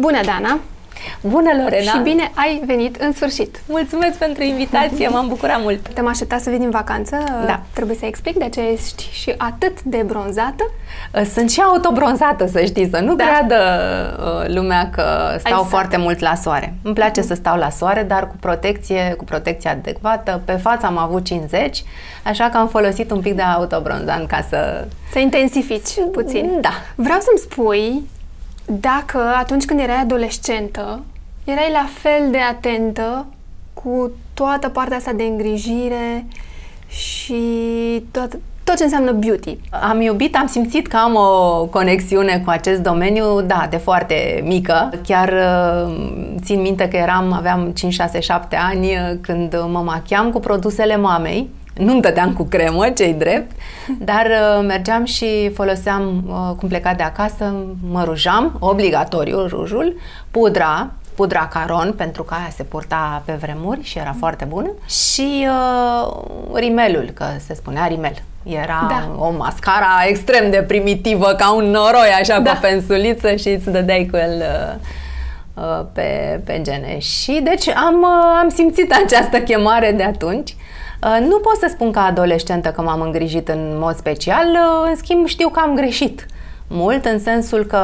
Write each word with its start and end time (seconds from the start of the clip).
Bună, 0.00 0.20
Dana! 0.24 0.58
Bună, 1.20 1.50
Lorena! 1.62 1.90
Și 1.90 1.98
bine 2.02 2.30
ai 2.34 2.62
venit 2.66 2.96
în 2.96 3.12
sfârșit! 3.12 3.60
Mulțumesc 3.68 4.18
pentru 4.18 4.42
invitație, 4.42 5.08
m-am 5.08 5.28
bucurat 5.28 5.62
mult! 5.62 5.88
Te-am 5.88 6.06
așteptat 6.06 6.40
să 6.40 6.50
vin 6.50 6.62
în 6.62 6.70
vacanță, 6.70 7.16
da. 7.46 7.60
trebuie 7.72 7.96
să 7.96 8.06
explic, 8.06 8.38
de 8.38 8.44
aceea 8.44 8.70
ești 8.70 9.08
și 9.12 9.34
atât 9.36 9.82
de 9.82 10.02
bronzată. 10.06 10.70
Sunt 11.32 11.50
și 11.50 11.60
autobronzată, 11.60 12.46
să 12.46 12.64
știi, 12.64 12.88
să 12.90 13.00
nu 13.00 13.14
da. 13.14 13.24
creadă 13.24 13.56
uh, 14.18 14.54
lumea 14.54 14.90
că 14.92 15.02
stau 15.38 15.52
exact. 15.52 15.68
foarte 15.68 15.96
mult 15.96 16.18
la 16.18 16.34
soare. 16.34 16.74
Îmi 16.82 16.94
place 16.94 17.20
uh-huh. 17.20 17.26
să 17.26 17.34
stau 17.34 17.56
la 17.58 17.70
soare, 17.70 18.02
dar 18.02 18.28
cu 18.28 18.34
protecție, 18.40 19.14
cu 19.16 19.24
protecție 19.24 19.70
adecvată. 19.70 20.42
Pe 20.44 20.52
față 20.52 20.86
am 20.86 20.98
avut 20.98 21.24
50, 21.24 21.84
așa 22.24 22.48
că 22.48 22.56
am 22.56 22.68
folosit 22.68 23.10
un 23.10 23.20
pic 23.20 23.34
de 23.34 23.42
autobronzant 23.42 24.28
ca 24.28 24.46
să... 24.48 24.86
Să 25.12 25.18
intensifici 25.18 25.90
puțin. 26.12 26.58
Da. 26.60 26.72
Vreau 26.94 27.18
să-mi 27.20 27.38
spui 27.38 28.02
dacă 28.70 29.18
atunci 29.18 29.64
când 29.64 29.80
erai 29.80 30.00
adolescentă, 30.00 31.02
erai 31.44 31.70
la 31.72 31.88
fel 31.92 32.30
de 32.30 32.38
atentă 32.38 33.26
cu 33.74 34.10
toată 34.34 34.68
partea 34.68 34.96
asta 34.96 35.12
de 35.12 35.22
îngrijire 35.22 36.26
și 36.88 37.42
tot, 38.10 38.38
tot 38.64 38.76
ce 38.76 38.82
înseamnă 38.82 39.12
beauty. 39.12 39.58
Am 39.70 40.00
iubit, 40.00 40.36
am 40.36 40.46
simțit 40.46 40.86
că 40.86 40.96
am 40.96 41.14
o 41.14 41.64
conexiune 41.64 42.42
cu 42.44 42.50
acest 42.50 42.80
domeniu, 42.80 43.40
da, 43.40 43.66
de 43.70 43.76
foarte 43.76 44.42
mică. 44.44 44.90
Chiar 45.06 45.28
uh, 45.28 45.94
țin 46.42 46.60
minte 46.60 46.88
că 46.88 46.96
eram, 46.96 47.32
aveam 47.32 47.70
5, 47.74 47.92
6, 47.92 48.20
7 48.20 48.56
ani 48.56 48.86
uh, 48.86 49.18
când 49.20 49.64
mă 49.70 49.78
machiam 49.78 50.30
cu 50.30 50.40
produsele 50.40 50.96
mamei 50.96 51.48
nu-mi 51.74 52.00
dădeam 52.00 52.32
cu 52.32 52.42
cremă, 52.42 52.88
cei 52.88 53.12
drept, 53.12 53.50
dar 53.98 54.26
uh, 54.26 54.64
mergeam 54.66 55.04
și 55.04 55.50
foloseam, 55.54 56.24
uh, 56.26 56.56
cum 56.58 56.68
pleca 56.68 56.94
de 56.94 57.02
acasă, 57.02 57.54
mă 57.90 58.04
rujam, 58.04 58.56
obligatoriu 58.58 59.46
rujul, 59.46 59.96
pudra, 60.30 60.90
pudra 61.14 61.48
caron, 61.52 61.92
pentru 61.96 62.22
că 62.22 62.34
aia 62.34 62.50
se 62.56 62.62
purta 62.62 63.22
pe 63.24 63.32
vremuri 63.32 63.82
și 63.82 63.98
era 63.98 64.14
foarte 64.18 64.44
bună, 64.44 64.70
și 64.86 65.46
uh, 65.48 66.12
rimelul, 66.54 67.10
că 67.14 67.24
se 67.46 67.54
spunea 67.54 67.86
rimel. 67.86 68.22
Era 68.42 68.86
da. 68.88 69.24
o 69.24 69.30
mascara 69.30 69.86
extrem 70.06 70.50
de 70.50 70.62
primitivă, 70.62 71.26
ca 71.26 71.52
un 71.52 71.64
noroi, 71.64 72.08
așa, 72.20 72.38
da. 72.38 72.50
pe 72.50 72.66
pensuliță 72.66 73.36
și 73.36 73.48
îți 73.48 73.70
dădeai 73.70 74.08
cu 74.10 74.16
el 74.16 74.42
uh, 74.42 75.64
uh, 75.64 75.86
pe, 75.92 76.40
pe 76.44 76.60
gene. 76.62 76.98
Și 76.98 77.40
deci 77.44 77.68
am, 77.68 78.00
uh, 78.02 78.38
am 78.42 78.48
simțit 78.48 78.92
această 79.04 79.38
chemare 79.38 79.92
de 79.92 80.02
atunci. 80.02 80.50
Uh, 80.50 80.58
nu 81.20 81.38
pot 81.38 81.56
să 81.56 81.66
spun 81.70 81.92
ca 81.92 82.04
adolescentă 82.04 82.68
că 82.68 82.82
m-am 82.82 83.00
îngrijit 83.00 83.48
în 83.48 83.76
mod 83.78 83.96
special, 83.96 84.46
uh, 84.46 84.88
în 84.88 84.96
schimb 84.96 85.26
știu 85.26 85.48
că 85.48 85.60
am 85.60 85.74
greșit 85.74 86.26
mult, 86.66 87.04
în 87.04 87.18
sensul 87.18 87.64
că 87.64 87.78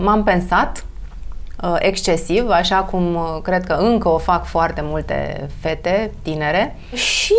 m-am 0.00 0.22
pensat 0.24 0.84
uh, 1.62 1.74
excesiv, 1.78 2.48
așa 2.48 2.76
cum 2.76 3.18
cred 3.42 3.64
că 3.64 3.72
încă 3.72 4.08
o 4.08 4.18
fac 4.18 4.46
foarte 4.46 4.80
multe 4.84 5.46
fete 5.60 6.12
tinere 6.22 6.76
și 6.94 7.34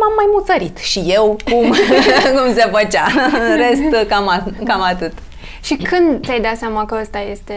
m-am 0.00 0.12
mai 0.16 0.28
muțărit 0.32 0.76
și 0.76 1.02
eu 1.06 1.36
cum, 1.44 1.74
cum 2.36 2.54
se 2.54 2.70
făcea. 2.72 3.06
În 3.50 3.56
rest, 3.56 4.08
cam, 4.08 4.54
cam 4.64 4.82
atât. 4.82 5.12
Și 5.60 5.76
când 5.76 6.24
ți-ai 6.24 6.40
dat 6.40 6.56
seama 6.56 6.86
că 6.86 6.98
ăsta 7.00 7.18
este 7.18 7.54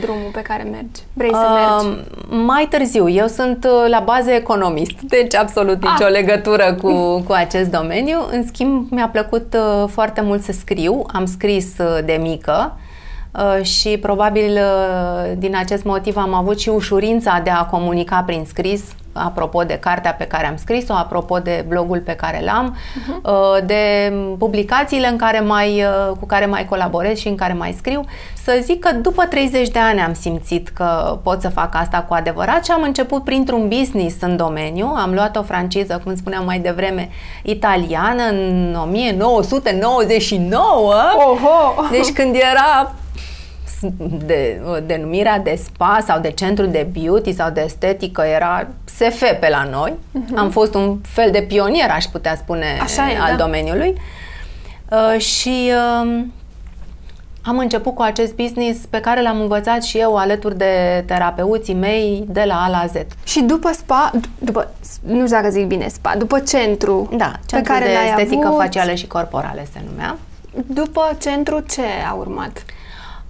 drumul 0.00 0.30
pe 0.32 0.40
care 0.40 0.62
mergi? 0.62 1.00
Vrei 1.12 1.30
să 1.30 1.46
uh, 1.50 1.84
mergi? 1.84 1.98
Mai 2.44 2.66
târziu. 2.70 3.08
Eu 3.08 3.26
sunt 3.26 3.64
uh, 3.64 3.88
la 3.88 4.00
bază 4.00 4.30
economist, 4.30 5.00
deci 5.16 5.34
absolut 5.34 5.82
ah. 5.82 5.90
nicio 5.90 6.10
legătură 6.10 6.76
cu, 6.82 7.20
cu 7.26 7.32
acest 7.32 7.70
domeniu. 7.70 8.18
În 8.30 8.46
schimb, 8.46 8.90
mi-a 8.90 9.08
plăcut 9.08 9.54
uh, 9.54 9.88
foarte 9.88 10.20
mult 10.20 10.42
să 10.42 10.52
scriu. 10.52 11.04
Am 11.12 11.26
scris 11.26 11.78
uh, 11.78 12.04
de 12.04 12.18
mică 12.20 12.72
uh, 12.76 12.83
și 13.62 13.98
probabil 13.98 14.52
uh, 14.52 15.32
din 15.36 15.56
acest 15.56 15.84
motiv 15.84 16.16
am 16.16 16.34
avut 16.34 16.60
și 16.60 16.68
ușurința 16.68 17.40
de 17.44 17.50
a 17.50 17.64
comunica 17.64 18.22
prin 18.26 18.44
scris 18.48 18.82
apropo 19.14 19.62
de 19.62 19.78
cartea 19.78 20.14
pe 20.14 20.24
care 20.24 20.46
am 20.46 20.56
scris-o, 20.56 20.92
apropo 20.92 21.38
de 21.38 21.64
blogul 21.68 21.98
pe 21.98 22.12
care 22.12 22.42
l-am, 22.44 22.76
uh-huh. 22.76 23.64
de 23.64 24.12
publicațiile 24.38 25.08
în 25.08 25.16
care 25.16 25.40
mai, 25.40 25.82
uh, 25.82 26.16
cu 26.20 26.26
care 26.26 26.46
mai 26.46 26.64
colaborez 26.64 27.18
și 27.18 27.28
în 27.28 27.34
care 27.34 27.52
mai 27.52 27.74
scriu, 27.78 28.04
să 28.44 28.58
zic 28.62 28.80
că 28.80 28.92
după 28.92 29.24
30 29.24 29.68
de 29.68 29.78
ani 29.78 30.00
am 30.00 30.14
simțit 30.14 30.68
că 30.68 31.18
pot 31.22 31.40
să 31.40 31.48
fac 31.48 31.74
asta 31.74 32.04
cu 32.08 32.14
adevărat 32.14 32.64
și 32.64 32.70
am 32.70 32.82
început 32.82 33.24
printr-un 33.24 33.68
business 33.68 34.16
în 34.20 34.36
domeniu. 34.36 34.92
Am 34.96 35.14
luat 35.14 35.36
o 35.36 35.42
franciză, 35.42 36.00
cum 36.04 36.16
spuneam 36.16 36.44
mai 36.44 36.58
devreme, 36.58 37.08
italiană 37.42 38.22
în 38.30 38.76
1999. 38.82 40.94
Oho! 41.16 41.86
Deci 41.90 42.12
când 42.12 42.34
era 42.34 42.94
de, 44.26 44.60
denumirea 44.86 45.38
de 45.38 45.60
spa 45.64 45.98
sau 46.06 46.20
de 46.20 46.30
centru 46.30 46.66
de 46.66 46.86
beauty 46.92 47.32
sau 47.32 47.50
de 47.50 47.60
estetică 47.60 48.22
era 48.22 48.66
SF 48.84 49.22
pe 49.40 49.48
la 49.48 49.68
noi. 49.70 49.92
Uh-huh. 49.92 50.36
Am 50.36 50.50
fost 50.50 50.74
un 50.74 50.98
fel 51.02 51.30
de 51.30 51.42
pionier, 51.42 51.90
aș 51.90 52.04
putea 52.04 52.36
spune, 52.36 52.78
Așa 52.82 53.10
e, 53.10 53.18
al 53.18 53.36
da. 53.36 53.44
domeniului. 53.44 53.94
Uh, 54.90 55.20
și 55.20 55.70
uh, 56.04 56.24
am 57.42 57.58
început 57.58 57.94
cu 57.94 58.02
acest 58.02 58.34
business 58.34 58.86
pe 58.90 59.00
care 59.00 59.22
l-am 59.22 59.40
învățat 59.40 59.82
și 59.82 59.98
eu 59.98 60.16
alături 60.16 60.56
de 60.58 61.04
terapeuții 61.06 61.74
mei 61.74 62.24
de 62.28 62.44
la 62.46 62.54
A 62.54 62.68
la 62.68 62.86
Z. 62.86 63.06
Și 63.24 63.40
după 63.40 63.70
spa, 63.72 64.10
după, 64.38 64.70
nu 65.00 65.14
știu 65.26 65.36
dacă 65.36 65.48
zic 65.48 65.66
bine 65.66 65.88
spa, 65.88 66.14
după 66.18 66.38
centru 66.38 67.08
da, 67.16 67.32
centru 67.46 67.72
pe 67.72 67.78
care 67.78 67.84
de 67.84 67.98
estetică 68.08 68.46
avut, 68.46 68.58
facială 68.58 68.94
și 68.94 69.06
corporală 69.06 69.60
se 69.72 69.80
numea. 69.90 70.18
După 70.66 71.16
centru 71.18 71.60
ce 71.60 71.82
a 72.10 72.12
urmat? 72.12 72.64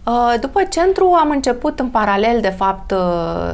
Uh, 0.06 0.34
după 0.40 0.62
centru 0.70 1.12
am 1.20 1.30
început 1.30 1.78
în 1.78 1.88
paralel, 1.88 2.40
de 2.40 2.54
fapt, 2.56 2.90
uh, 2.90 2.98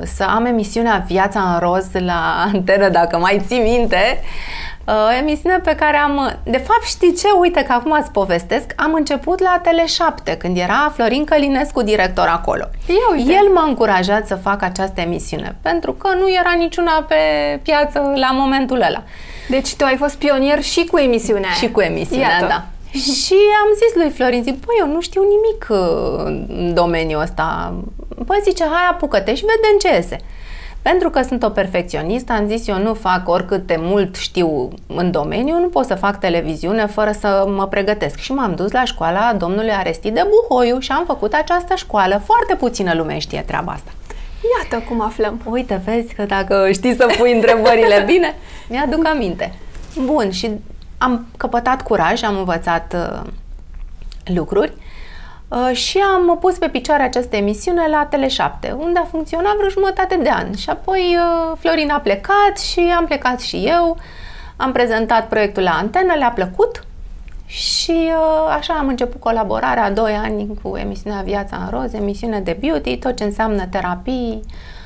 să 0.02 0.24
am 0.24 0.44
emisiunea 0.44 1.04
Viața 1.06 1.40
în 1.40 1.58
Roz 1.58 1.86
la 1.92 2.34
antenă, 2.52 2.88
dacă 2.88 3.18
mai 3.18 3.42
ții 3.46 3.58
minte, 3.58 4.22
uh, 4.86 5.18
emisiune 5.20 5.58
pe 5.58 5.74
care 5.74 5.96
am... 5.96 6.38
De 6.44 6.56
fapt, 6.56 6.84
știi 6.84 7.14
ce? 7.14 7.26
Uite 7.40 7.62
că 7.62 7.72
acum 7.72 7.96
îți 8.00 8.10
povestesc. 8.10 8.64
Am 8.76 8.92
început 8.94 9.40
la 9.40 9.60
Tele7, 9.64 10.38
când 10.38 10.56
era 10.56 10.92
Florin 10.94 11.24
Călinescu 11.24 11.82
director 11.82 12.26
acolo. 12.26 12.64
Ia 12.86 13.16
uite. 13.16 13.32
El 13.32 13.52
m-a 13.54 13.64
încurajat 13.66 14.26
să 14.26 14.34
fac 14.34 14.62
această 14.62 15.00
emisiune, 15.00 15.56
pentru 15.62 15.92
că 15.92 16.08
nu 16.18 16.30
era 16.40 16.52
niciuna 16.58 17.04
pe 17.08 17.16
piață 17.62 18.12
la 18.14 18.30
momentul 18.32 18.80
ăla. 18.80 19.02
Deci 19.48 19.74
tu 19.74 19.84
ai 19.84 19.96
fost 19.96 20.16
pionier 20.16 20.62
și 20.62 20.84
cu 20.84 20.98
emisiunea 20.98 21.50
Și 21.50 21.70
cu 21.70 21.80
emisiunea, 21.80 22.28
Iată. 22.28 22.46
da. 22.46 22.64
și 23.22 23.36
am 23.62 23.70
zis 23.74 24.02
lui 24.02 24.10
Florin, 24.10 24.42
zic, 24.42 24.64
păi, 24.64 24.76
eu 24.78 24.86
nu 24.86 25.00
știu 25.00 25.22
nimic 25.22 25.66
uh, 25.68 26.24
în 26.48 26.74
domeniul 26.74 27.20
ăsta. 27.20 27.74
Păi 28.26 28.40
zice, 28.42 28.64
hai 28.64 28.88
apucă-te 28.90 29.34
și 29.34 29.44
vedem 29.44 29.78
ce 29.78 29.96
iese. 29.96 30.16
Pentru 30.82 31.10
că 31.10 31.22
sunt 31.22 31.42
o 31.42 31.48
perfecționistă, 31.48 32.32
am 32.32 32.48
zis 32.48 32.66
eu 32.66 32.78
nu 32.78 32.94
fac 32.94 33.28
oricât 33.28 33.66
de 33.66 33.76
mult 33.78 34.16
știu 34.16 34.68
în 34.86 35.10
domeniu, 35.10 35.58
nu 35.58 35.66
pot 35.66 35.84
să 35.84 35.94
fac 35.94 36.18
televiziune 36.18 36.86
fără 36.86 37.12
să 37.20 37.44
mă 37.56 37.66
pregătesc. 37.66 38.18
Și 38.18 38.32
m-am 38.32 38.54
dus 38.54 38.70
la 38.70 38.84
școala 38.84 39.34
domnului 39.38 39.70
Arestide 39.70 40.26
Buhoiu 40.28 40.78
și 40.78 40.92
am 40.92 41.04
făcut 41.06 41.32
această 41.32 41.74
școală. 41.74 42.22
Foarte 42.24 42.54
puțină 42.54 42.94
lume 42.94 43.18
știe 43.18 43.44
treaba 43.46 43.72
asta. 43.72 43.90
Iată 44.58 44.84
cum 44.88 45.00
aflăm. 45.00 45.40
Uite, 45.44 45.82
vezi 45.84 46.14
că 46.14 46.22
dacă 46.22 46.68
știi 46.72 46.94
să 46.94 47.14
pui 47.18 47.32
întrebările 47.32 48.02
bine, 48.06 48.34
mi-aduc 48.68 49.06
aminte. 49.06 49.54
Bun, 50.04 50.30
și 50.30 50.50
am 51.02 51.26
căpătat 51.36 51.82
curaj, 51.82 52.22
am 52.22 52.36
învățat 52.36 52.94
uh, 52.96 53.30
lucruri 54.24 54.72
uh, 55.48 55.76
și 55.76 55.98
am 55.98 56.38
pus 56.40 56.58
pe 56.58 56.68
picioare 56.68 57.02
această 57.02 57.36
emisiune 57.36 57.88
la 57.88 58.08
Tele7, 58.08 58.72
unde 58.76 58.98
a 58.98 59.04
funcționat 59.04 59.56
vreo 59.56 59.68
jumătate 59.68 60.16
de 60.22 60.28
an. 60.28 60.54
Și 60.54 60.70
apoi 60.70 61.16
uh, 61.16 61.56
Florin 61.58 61.90
a 61.90 61.98
plecat 61.98 62.58
și 62.72 62.80
am 62.96 63.04
plecat 63.04 63.40
și 63.40 63.56
eu, 63.56 63.96
am 64.56 64.72
prezentat 64.72 65.28
proiectul 65.28 65.62
la 65.62 65.70
antenă, 65.70 66.14
le-a 66.14 66.30
plăcut 66.30 66.84
și 67.46 67.96
uh, 68.06 68.54
așa 68.56 68.74
am 68.74 68.88
început 68.88 69.20
colaborarea, 69.20 69.90
doi 69.90 70.12
ani 70.12 70.58
cu 70.62 70.76
emisiunea 70.76 71.20
Viața 71.20 71.56
în 71.56 71.78
Roz, 71.78 71.92
emisiune 71.92 72.40
de 72.40 72.56
beauty, 72.60 72.96
tot 72.98 73.16
ce 73.16 73.24
înseamnă 73.24 73.66
terapii, 73.66 74.40
Uh, 74.44 74.79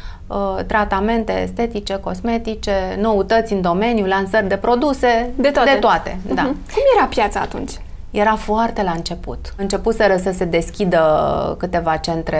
tratamente 0.67 1.33
estetice, 1.43 1.97
cosmetice, 2.01 2.97
noutăți 3.01 3.53
în 3.53 3.61
domeniu, 3.61 4.07
lansări 4.07 4.49
de 4.49 4.57
produse, 4.57 5.31
de 5.37 5.49
toate. 5.49 5.71
De 5.73 5.79
toate 5.79 6.19
uh-huh. 6.27 6.35
da. 6.35 6.43
Cum 6.43 6.83
era 6.97 7.07
piața 7.07 7.41
atunci? 7.41 7.73
Era 8.11 8.35
foarte 8.35 8.83
la 8.83 8.91
început. 8.91 9.55
Începuseră 9.57 10.17
să 10.17 10.33
se 10.33 10.45
deschidă 10.45 11.01
câteva 11.59 11.97
centre 11.97 12.39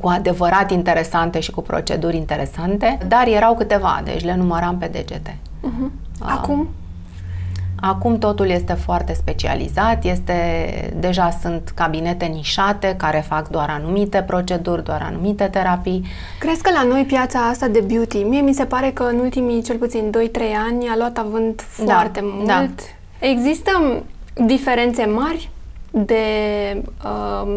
cu 0.00 0.08
adevărat 0.08 0.70
interesante 0.70 1.40
și 1.40 1.50
cu 1.50 1.62
proceduri 1.62 2.16
interesante, 2.16 2.98
dar 3.08 3.26
erau 3.26 3.54
câteva, 3.54 4.00
deci 4.04 4.24
le 4.24 4.34
număram 4.34 4.78
pe 4.78 4.86
degete. 4.86 5.38
Uh-huh. 5.62 5.90
Acum? 6.20 6.68
Acum 7.80 8.18
totul 8.18 8.48
este 8.48 8.72
foarte 8.72 9.12
specializat, 9.12 10.04
este, 10.04 10.34
deja 10.96 11.30
sunt 11.42 11.72
cabinete 11.74 12.24
nișate 12.24 12.94
care 12.98 13.24
fac 13.28 13.48
doar 13.48 13.70
anumite 13.70 14.24
proceduri, 14.26 14.84
doar 14.84 15.02
anumite 15.02 15.44
terapii. 15.44 16.06
Crezi 16.38 16.62
că 16.62 16.70
la 16.70 16.82
noi 16.82 17.04
piața 17.04 17.38
asta 17.38 17.68
de 17.68 17.80
beauty, 17.80 18.22
mie 18.22 18.40
mi 18.40 18.54
se 18.54 18.64
pare 18.64 18.90
că 18.90 19.02
în 19.02 19.18
ultimii 19.18 19.62
cel 19.62 19.76
puțin 19.76 20.10
2-3 20.10 20.40
ani 20.68 20.88
a 20.88 20.96
luat 20.96 21.18
avânt 21.18 21.62
da, 21.84 21.94
foarte 21.94 22.20
da, 22.20 22.26
mult. 22.26 22.46
Da. 22.46 22.66
Există 23.18 24.02
diferențe 24.46 25.04
mari 25.04 25.50
de, 25.90 26.24
um, 27.04 27.48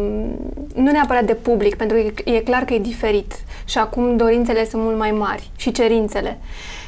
nu 0.74 0.90
neapărat 0.90 1.24
de 1.24 1.34
public, 1.34 1.74
pentru 1.74 1.96
că 1.96 2.30
e 2.30 2.40
clar 2.40 2.64
că 2.64 2.74
e 2.74 2.78
diferit 2.78 3.32
și 3.64 3.78
acum 3.78 4.16
dorințele 4.16 4.64
sunt 4.64 4.82
mult 4.82 4.98
mai 4.98 5.10
mari 5.10 5.50
și 5.56 5.72
cerințele, 5.72 6.38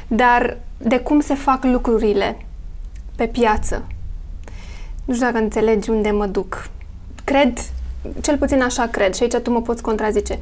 dar 0.07 0.57
de 0.77 0.99
cum 0.99 1.19
se 1.19 1.33
fac 1.33 1.63
lucrurile 1.63 2.37
pe 3.21 3.27
piață. 3.27 3.83
Nu 5.05 5.13
știu 5.13 5.25
dacă 5.25 5.37
înțelegi 5.37 5.89
unde 5.89 6.11
mă 6.11 6.25
duc. 6.25 6.69
Cred, 7.23 7.57
cel 8.21 8.37
puțin 8.37 8.61
așa 8.61 8.87
cred 8.87 9.13
și 9.13 9.23
aici 9.23 9.35
tu 9.35 9.51
mă 9.51 9.61
poți 9.61 9.81
contrazice. 9.81 10.39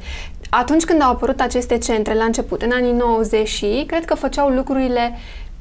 Atunci 0.50 0.84
când 0.84 1.02
au 1.02 1.10
apărut 1.10 1.40
aceste 1.40 1.78
centre 1.78 2.14
la 2.14 2.24
început, 2.24 2.62
în 2.62 2.70
anii 2.72 2.92
90 2.92 3.48
și 3.48 3.84
cred 3.86 4.04
că 4.04 4.14
făceau 4.14 4.48
lucrurile 4.48 5.18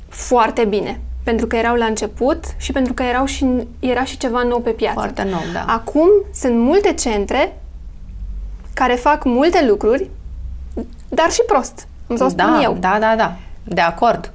foarte 0.08 0.66
bine 0.66 1.00
pentru 1.24 1.48
că 1.48 1.56
erau 1.56 1.76
la 1.76 1.86
început 1.86 2.44
și 2.58 2.72
pentru 2.72 2.94
că 2.94 3.04
erau 3.04 3.26
și, 3.26 3.46
era 3.80 4.04
și 4.04 4.18
ceva 4.18 4.44
nou 4.44 4.60
pe 4.60 4.70
piață. 4.70 5.00
Foarte 5.00 5.24
nou, 5.24 5.42
da. 5.54 5.66
Acum 5.68 6.10
sunt 6.34 6.56
multe 6.58 6.94
centre 6.94 7.62
care 8.74 8.94
fac 8.94 9.24
multe 9.24 9.66
lucruri, 9.66 10.10
dar 11.10 11.32
și 11.32 11.42
prost, 11.48 11.88
am 12.08 12.16
să 12.16 12.24
o 12.24 12.28
spun 12.28 12.46
da, 12.46 12.60
eu. 12.64 12.78
Da, 12.80 12.98
da, 13.00 13.16
da, 13.16 13.36
de 13.64 13.82
acord. 13.82 14.32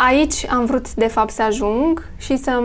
Aici 0.00 0.46
am 0.50 0.64
vrut, 0.64 0.94
de 0.94 1.06
fapt, 1.06 1.30
să 1.30 1.42
ajung 1.42 2.08
și 2.18 2.36
să, 2.36 2.62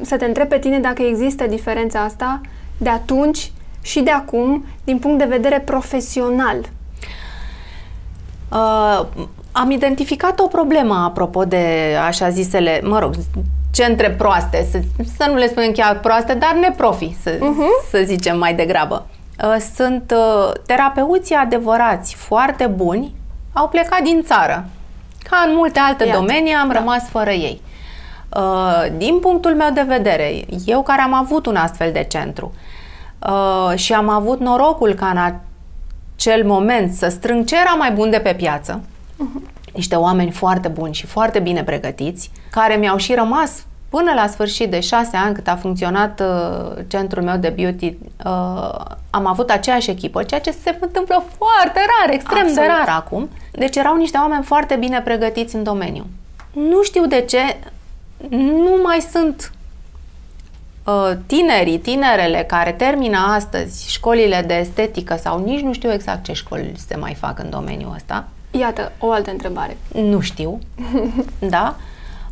să 0.00 0.16
te 0.16 0.24
întreb 0.24 0.48
pe 0.48 0.58
tine 0.58 0.78
dacă 0.78 1.02
există 1.02 1.46
diferența 1.46 2.00
asta 2.00 2.40
de 2.78 2.88
atunci 2.88 3.52
și 3.82 4.00
de 4.00 4.10
acum, 4.10 4.64
din 4.84 4.98
punct 4.98 5.18
de 5.18 5.24
vedere 5.24 5.60
profesional. 5.60 6.58
Uh, 8.52 9.06
am 9.52 9.70
identificat 9.70 10.40
o 10.40 10.46
problemă 10.46 10.94
apropo 10.94 11.44
de 11.44 11.96
așa 12.06 12.30
zisele, 12.30 12.80
mă 12.84 12.98
rog, 12.98 13.14
centre 13.72 14.10
proaste, 14.10 14.66
să, 14.70 14.80
să 15.16 15.28
nu 15.30 15.34
le 15.34 15.48
spunem 15.48 15.72
chiar 15.72 16.00
proaste, 16.00 16.34
dar 16.34 16.56
neprofi, 16.60 17.16
să, 17.22 17.30
uh-huh. 17.30 17.90
să 17.90 18.02
zicem 18.04 18.38
mai 18.38 18.54
degrabă. 18.54 19.06
Uh, 19.44 19.56
sunt 19.74 20.14
uh, 20.16 20.52
terapeuții 20.66 21.34
adevărați, 21.34 22.14
foarte 22.14 22.66
buni, 22.66 23.14
au 23.52 23.68
plecat 23.68 24.02
din 24.02 24.22
țară. 24.24 24.66
Ca 25.30 25.44
în 25.48 25.54
multe 25.54 25.78
alte 25.78 26.04
Iată. 26.04 26.18
domenii 26.18 26.52
am 26.52 26.68
da. 26.68 26.78
rămas 26.78 27.08
fără 27.08 27.30
ei. 27.30 27.60
Uh, 28.36 28.86
din 28.96 29.18
punctul 29.18 29.54
meu 29.54 29.70
de 29.70 29.84
vedere, 29.86 30.44
eu 30.64 30.82
care 30.82 31.00
am 31.00 31.14
avut 31.14 31.46
un 31.46 31.56
astfel 31.56 31.92
de 31.92 32.06
centru 32.08 32.52
și 33.74 33.92
am 33.92 34.08
avut 34.08 34.40
norocul 34.40 34.94
ca 34.94 35.06
în 35.06 35.18
acel 36.16 36.44
moment 36.46 36.92
să 36.94 37.08
strâng 37.08 37.44
ce 37.44 37.56
era 37.60 37.74
mai 37.78 37.90
bun 37.90 38.10
de 38.10 38.18
pe 38.18 38.34
piață, 38.34 38.80
uh-huh. 38.80 39.72
niște 39.74 39.94
oameni 39.94 40.30
foarte 40.30 40.68
buni 40.68 40.94
și 40.94 41.06
foarte 41.06 41.38
bine 41.38 41.64
pregătiți, 41.64 42.30
care 42.50 42.74
mi-au 42.74 42.96
și 42.96 43.14
rămas 43.14 43.64
până 43.92 44.12
la 44.14 44.26
sfârșit 44.26 44.70
de 44.70 44.80
șase 44.80 45.16
ani 45.16 45.34
cât 45.34 45.48
a 45.48 45.56
funcționat 45.56 46.20
uh, 46.20 46.84
centrul 46.88 47.22
meu 47.22 47.36
de 47.36 47.48
beauty, 47.48 47.96
uh, 48.24 48.74
am 49.10 49.26
avut 49.26 49.50
aceeași 49.50 49.90
echipă, 49.90 50.22
ceea 50.22 50.40
ce 50.40 50.50
se 50.50 50.78
întâmplă 50.80 51.24
foarte 51.36 51.80
rar, 51.80 52.14
extrem 52.14 52.46
Absolut. 52.46 52.60
de 52.68 52.74
rar 52.76 52.96
acum. 52.96 53.28
Deci 53.50 53.76
erau 53.76 53.96
niște 53.96 54.18
oameni 54.18 54.44
foarte 54.44 54.76
bine 54.76 55.00
pregătiți 55.00 55.54
în 55.54 55.62
domeniu. 55.62 56.06
Nu 56.52 56.82
știu 56.82 57.06
de 57.06 57.20
ce 57.20 57.56
nu 58.38 58.80
mai 58.82 59.06
sunt 59.12 59.52
uh, 60.84 61.10
tinerii, 61.26 61.78
tinerele 61.78 62.44
care 62.48 62.72
termină 62.72 63.18
astăzi 63.18 63.90
școlile 63.90 64.44
de 64.46 64.54
estetică 64.54 65.16
sau 65.16 65.44
nici 65.44 65.60
nu 65.60 65.72
știu 65.72 65.92
exact 65.92 66.24
ce 66.24 66.32
școli 66.32 66.72
se 66.86 66.96
mai 66.96 67.14
fac 67.14 67.38
în 67.38 67.50
domeniul 67.50 67.92
ăsta, 67.94 68.28
Iată, 68.58 68.92
o 68.98 69.10
altă 69.10 69.30
întrebare. 69.30 69.76
Nu 69.94 70.20
știu, 70.20 70.58
da? 71.54 71.76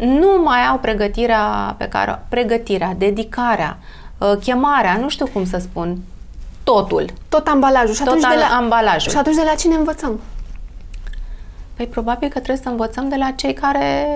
Nu 0.00 0.42
mai 0.44 0.66
au 0.66 0.78
pregătirea 0.78 1.74
pe 1.78 1.88
care, 1.88 2.22
pregătirea, 2.28 2.94
dedicarea, 2.98 3.78
uh, 4.18 4.32
chemarea, 4.40 4.96
nu 4.96 5.08
știu 5.08 5.26
cum 5.26 5.46
să 5.46 5.58
spun, 5.58 5.98
totul. 6.64 7.04
Tot 7.28 7.46
ambalajul. 7.46 7.94
Și 7.94 8.02
Tot 8.02 8.08
atunci, 8.08 8.26
de 8.32 8.38
la, 8.38 8.56
ambalajul. 8.56 9.10
și 9.10 9.16
atunci 9.16 9.36
de 9.36 9.42
la 9.44 9.54
cine 9.54 9.74
învățăm? 9.74 10.20
Păi 11.76 11.86
probabil 11.86 12.28
că 12.28 12.34
trebuie 12.38 12.62
să 12.62 12.68
învățăm 12.68 13.08
de 13.08 13.16
la 13.16 13.30
cei 13.30 13.52
care... 13.52 14.06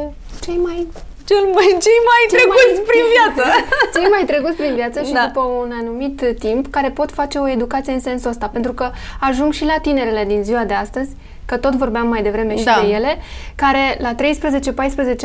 Cei 0.41 0.57
mai 0.57 0.87
cel 1.25 1.45
mai, 1.55 1.69
cei 1.87 2.01
mai 2.11 2.23
cei 2.29 2.39
trecuți 2.39 2.75
mai... 2.75 2.85
prin 2.91 3.05
viață. 3.15 3.43
cei 3.95 4.09
mai 4.15 4.25
trecuți 4.27 4.57
prin 4.57 4.75
viață 4.75 5.03
și 5.03 5.13
da. 5.13 5.25
după 5.27 5.41
un 5.41 5.71
anumit 5.81 6.37
timp 6.39 6.67
care 6.71 6.91
pot 6.91 7.11
face 7.11 7.39
o 7.39 7.49
educație 7.49 7.93
în 7.93 8.01
sensul 8.01 8.31
ăsta. 8.31 8.47
Pentru 8.49 8.73
că 8.73 8.91
ajung 9.21 9.53
și 9.53 9.65
la 9.65 9.79
tinerele 9.83 10.25
din 10.25 10.43
ziua 10.43 10.65
de 10.65 10.75
astăzi 10.75 11.11
că 11.47 11.57
tot 11.57 11.75
vorbeam 11.75 12.09
mai 12.09 12.23
devreme 12.23 12.57
și 12.57 12.65
da. 12.65 12.81
de 12.83 12.93
ele, 12.93 13.19
care 13.55 13.99
la 13.99 14.15
13-14 14.15 14.17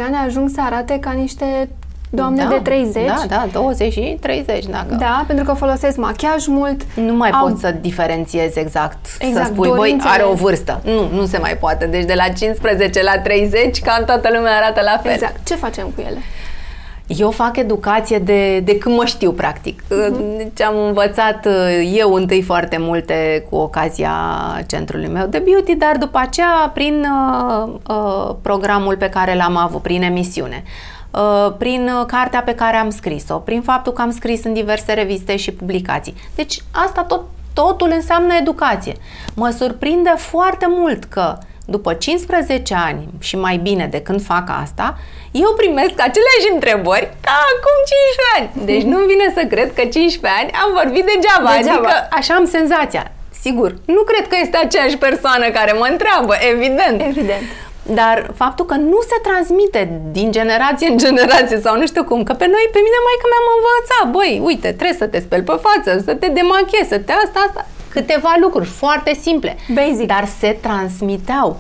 ani 0.06 0.16
ajung 0.26 0.50
să 0.50 0.62
arate 0.62 1.00
ca 1.00 1.12
niște 1.12 1.70
doamne 2.10 2.44
da, 2.44 2.50
de 2.50 2.60
30. 2.64 3.06
Da, 3.06 3.24
da, 3.28 3.48
20 3.52 3.94
și 3.94 4.18
30, 4.20 4.66
dacă... 4.66 4.96
Da, 5.00 5.24
pentru 5.28 5.46
că 5.46 5.54
folosesc 5.54 5.98
machiaj 5.98 6.48
mult. 6.48 6.82
Nu 6.96 7.14
mai 7.14 7.30
au... 7.30 7.48
pot 7.48 7.58
să 7.58 7.76
diferențiez 7.82 8.56
exact, 8.56 9.06
exact 9.20 9.46
să 9.46 9.52
spui, 9.54 9.68
dorințele... 9.68 10.02
băi, 10.02 10.12
are 10.12 10.24
o 10.24 10.34
vârstă. 10.34 10.82
Nu, 10.84 11.10
nu 11.14 11.26
se 11.26 11.38
mai 11.38 11.58
poate. 11.58 11.86
Deci 11.86 12.06
de 12.06 12.14
la 12.14 12.28
15 12.28 13.04
la 13.04 13.20
30, 13.20 13.80
cam 13.80 14.04
toată 14.06 14.30
lumea 14.36 14.56
arată 14.56 14.82
la 14.84 15.00
fel. 15.04 15.12
Exact. 15.12 15.48
Ce 15.48 15.56
facem 15.56 15.86
cu 15.96 16.02
ele? 16.02 16.18
Eu 17.08 17.32
fac 17.32 17.58
educație 17.58 18.18
de, 18.18 18.60
de 18.60 18.78
când 18.78 18.96
mă 18.96 19.06
știu, 19.06 19.32
practic. 19.32 19.82
Uh-huh. 19.82 20.38
Deci 20.38 20.62
am 20.62 20.86
învățat 20.86 21.46
uh, 21.46 21.92
eu 21.98 22.14
întâi 22.14 22.42
foarte 22.42 22.78
multe 22.80 23.46
cu 23.50 23.56
ocazia 23.56 24.14
centrului 24.68 25.08
meu 25.08 25.28
de 25.28 25.44
beauty, 25.46 25.76
dar 25.76 25.98
după 25.98 26.20
aceea 26.22 26.72
prin 26.74 27.06
uh, 27.06 27.74
uh, 27.88 28.36
programul 28.42 28.98
pe 28.98 29.10
care 29.10 29.36
l-am 29.36 29.58
avut, 29.58 29.82
prin 29.82 30.02
emisiune. 30.02 30.64
Uh, 30.66 30.99
prin 31.58 31.92
cartea 32.08 32.42
pe 32.42 32.56
care 32.56 32.78
am 32.78 32.90
scris-o, 32.90 33.36
prin 33.36 33.62
faptul 33.62 33.94
că 33.94 34.02
am 34.02 34.12
scris 34.12 34.44
în 34.44 34.54
diverse 34.54 34.94
reviste 34.94 35.36
și 35.36 35.52
publicații. 35.52 36.16
Deci 36.36 36.60
asta 36.72 37.04
tot, 37.04 37.22
totul 37.54 37.92
înseamnă 37.92 38.34
educație. 38.40 38.96
Mă 39.36 39.50
surprinde 39.50 40.14
foarte 40.18 40.66
mult 40.70 41.04
că 41.04 41.38
după 41.66 41.94
15 41.94 42.76
ani 42.76 43.08
și 43.20 43.36
mai 43.38 43.58
bine 43.58 43.88
de 43.92 44.02
când 44.02 44.24
fac 44.24 44.50
asta, 44.64 44.98
eu 45.32 45.54
primesc 45.58 45.96
aceleași 46.10 46.48
întrebări 46.54 47.08
ca 47.26 47.36
acum 47.54 47.78
15 47.92 48.36
ani. 48.38 48.48
Deci 48.70 48.86
nu 48.94 48.98
vine 49.12 49.28
să 49.38 49.44
cred 49.54 49.74
că 49.74 49.82
15 49.82 50.42
ani 50.42 50.52
am 50.64 50.70
vorbit 50.80 51.06
degeaba, 51.12 51.52
degeaba. 51.58 51.78
adică 51.78 52.08
așa 52.12 52.34
am 52.34 52.46
senzația. 52.46 53.12
Sigur, 53.42 53.70
nu 53.86 54.02
cred 54.10 54.28
că 54.28 54.36
este 54.42 54.58
aceeași 54.58 54.98
persoană 54.98 55.46
care 55.50 55.72
mă 55.72 55.88
întreabă, 55.92 56.34
evident. 56.54 56.98
Evident. 57.12 57.44
Dar 57.94 58.32
faptul 58.36 58.66
că 58.66 58.76
nu 58.76 59.00
se 59.02 59.18
transmite 59.22 60.02
din 60.12 60.32
generație 60.32 60.88
în 60.88 60.98
generație 60.98 61.60
sau 61.60 61.78
nu 61.78 61.86
știu 61.86 62.04
cum, 62.04 62.24
că 62.24 62.34
pe 62.34 62.46
noi, 62.46 62.70
pe 62.72 62.80
mine 62.86 63.00
mai 63.08 63.18
că 63.22 63.28
mi-am 63.30 63.48
învățat, 63.58 64.06
băi, 64.16 64.42
uite, 64.50 64.68
trebuie 64.68 64.98
să 64.98 65.08
te 65.08 65.20
speli 65.20 65.44
pe 65.44 65.60
față, 65.68 66.02
să 66.06 66.14
te 66.16 66.28
demachiezi, 66.28 66.90
să 66.90 67.00
te 67.00 67.12
asta, 67.12 67.40
asta. 67.48 67.68
Câteva 67.90 68.36
lucruri 68.42 68.66
foarte 68.66 69.14
simple. 69.22 69.58
Basic. 69.74 70.08
Dar 70.08 70.26
se 70.40 70.58
transmiteau. 70.62 71.58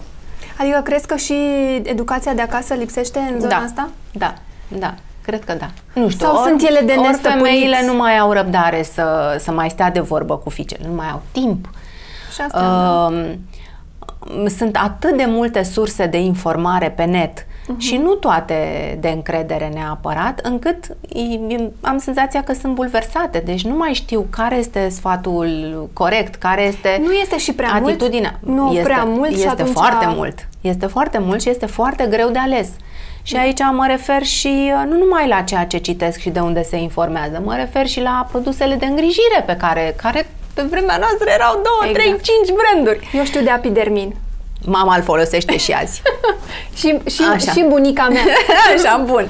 Adică 0.58 0.82
crezi 0.84 1.08
că 1.08 1.16
și 1.16 1.36
educația 1.84 2.34
de 2.34 2.42
acasă 2.42 2.74
lipsește 2.74 3.20
în 3.20 3.40
zona 3.40 3.58
da. 3.58 3.64
asta? 3.66 3.90
Da, 4.12 4.34
da. 4.68 4.94
Cred 5.22 5.44
că 5.44 5.54
da. 5.54 5.70
Nu 5.94 6.10
știu. 6.10 6.26
Sau 6.26 6.36
ori, 6.36 6.50
sunt 6.50 6.70
ele 6.70 6.82
de 6.86 6.94
ori 6.98 7.18
femeile 7.22 7.86
nu 7.86 7.94
mai 7.94 8.18
au 8.18 8.32
răbdare 8.32 8.84
să, 8.84 9.36
să 9.40 9.52
mai 9.52 9.70
stea 9.70 9.92
de 9.92 10.00
vorbă 10.00 10.38
cu 10.38 10.50
fiicele, 10.50 10.86
nu 10.88 10.96
mai 10.96 11.10
au 11.12 11.22
timp. 11.32 11.70
Și 12.34 12.42
asta, 12.42 13.10
uh, 13.12 13.18
da. 13.18 13.36
Sunt 14.58 14.78
atât 14.82 15.18
de 15.18 15.26
multe 15.28 15.64
surse 15.64 16.06
de 16.06 16.18
informare 16.18 16.90
pe 16.90 17.04
net 17.04 17.46
uh-huh. 17.46 17.78
și 17.78 17.98
nu 17.98 18.14
toate 18.14 18.58
de 19.00 19.10
încredere 19.10 19.72
neapărat, 19.74 20.40
încât 20.44 20.98
am 21.82 21.98
senzația 21.98 22.44
că 22.44 22.54
sunt 22.54 22.74
bulversate, 22.74 23.40
deci 23.46 23.66
nu 23.66 23.76
mai 23.76 23.94
știu 23.94 24.28
care 24.30 24.56
este 24.56 24.90
sfatul 24.90 25.90
corect, 25.94 26.36
care 26.36 26.62
este 26.62 27.02
Nu 27.04 27.12
este 27.12 27.38
și 27.38 27.54
prea 27.54 27.74
atitudinea. 27.74 28.40
mult? 28.44 28.60
Nu 28.60 28.72
este, 28.72 28.84
prea 28.84 29.04
mult 29.04 29.30
Este 29.30 29.42
și 29.42 29.48
atunci 29.48 29.70
foarte 29.70 30.06
a... 30.06 30.10
mult. 30.10 30.48
Este 30.62 30.86
foarte 30.86 31.18
mult 31.18 31.42
și 31.42 31.50
este 31.50 31.66
foarte 31.66 32.08
greu 32.10 32.30
de 32.30 32.40
ales. 32.40 32.70
Și 33.22 33.34
da. 33.34 33.40
aici 33.40 33.60
mă 33.72 33.86
refer 33.88 34.24
și 34.24 34.48
uh, 34.48 34.90
nu 34.90 34.98
numai 34.98 35.28
la 35.28 35.42
ceea 35.42 35.66
ce 35.66 35.78
citesc 35.78 36.20
și 36.20 36.30
de 36.30 36.40
unde 36.40 36.64
se 36.64 36.78
informează, 36.78 37.42
mă 37.46 37.56
refer 37.56 37.88
și 37.88 38.02
la 38.02 38.28
produsele 38.30 38.76
de 38.76 38.86
îngrijire 38.86 39.44
pe 39.46 39.56
care, 39.56 39.96
care 40.02 40.29
pe 40.60 40.68
vremea 40.70 40.98
noastră 40.98 41.28
erau 41.38 41.54
2, 41.82 41.90
exact. 41.90 42.22
3, 42.24 42.36
5 42.46 42.58
branduri. 42.60 43.10
Eu 43.14 43.24
știu 43.24 43.42
de 43.42 43.50
apidermin. 43.50 44.16
Mama 44.66 44.96
îl 44.96 45.04
folosește 45.04 45.58
și 45.58 45.72
azi. 45.72 46.02
și, 46.80 46.88
și, 47.06 47.22
Așa. 47.34 47.52
și 47.52 47.66
bunica 47.68 48.08
mea. 48.08 48.24
Așa, 48.76 49.04
bun. 49.06 49.28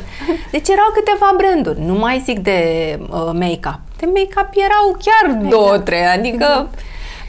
Deci 0.52 0.68
erau 0.68 0.90
câteva 0.94 1.34
branduri. 1.38 1.80
Nu 1.86 1.94
mai 1.94 2.22
zic 2.26 2.40
de 2.40 2.60
uh, 3.02 3.30
make-up. 3.34 3.80
De 3.98 4.06
make-up 4.06 4.50
erau 4.54 4.98
chiar 5.06 5.36
exact. 5.36 5.50
două, 5.50 5.78
trei, 5.78 6.06
adică... 6.06 6.48
Exact. 6.50 6.80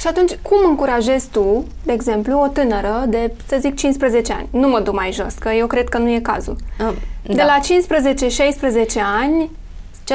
Și 0.00 0.07
atunci, 0.07 0.33
cum 0.42 0.59
încurajezi 0.69 1.28
tu, 1.28 1.66
de 1.83 1.92
exemplu, 1.92 2.40
o 2.40 2.47
tânără 2.47 3.04
de, 3.09 3.33
să 3.47 3.57
zic, 3.61 3.76
15 3.76 4.33
ani? 4.33 4.49
Nu 4.50 4.69
mă 4.69 4.80
duc 4.80 4.95
mai 4.95 5.12
jos, 5.12 5.35
că 5.35 5.49
eu 5.49 5.66
cred 5.66 5.88
că 5.88 5.99
nu 5.99 6.11
e 6.11 6.21
cazul. 6.21 6.57
Uh, 6.80 6.92
de 7.23 7.35
da. 7.35 7.45
la 7.45 7.59
15-16 7.59 9.00
ani... 9.21 9.50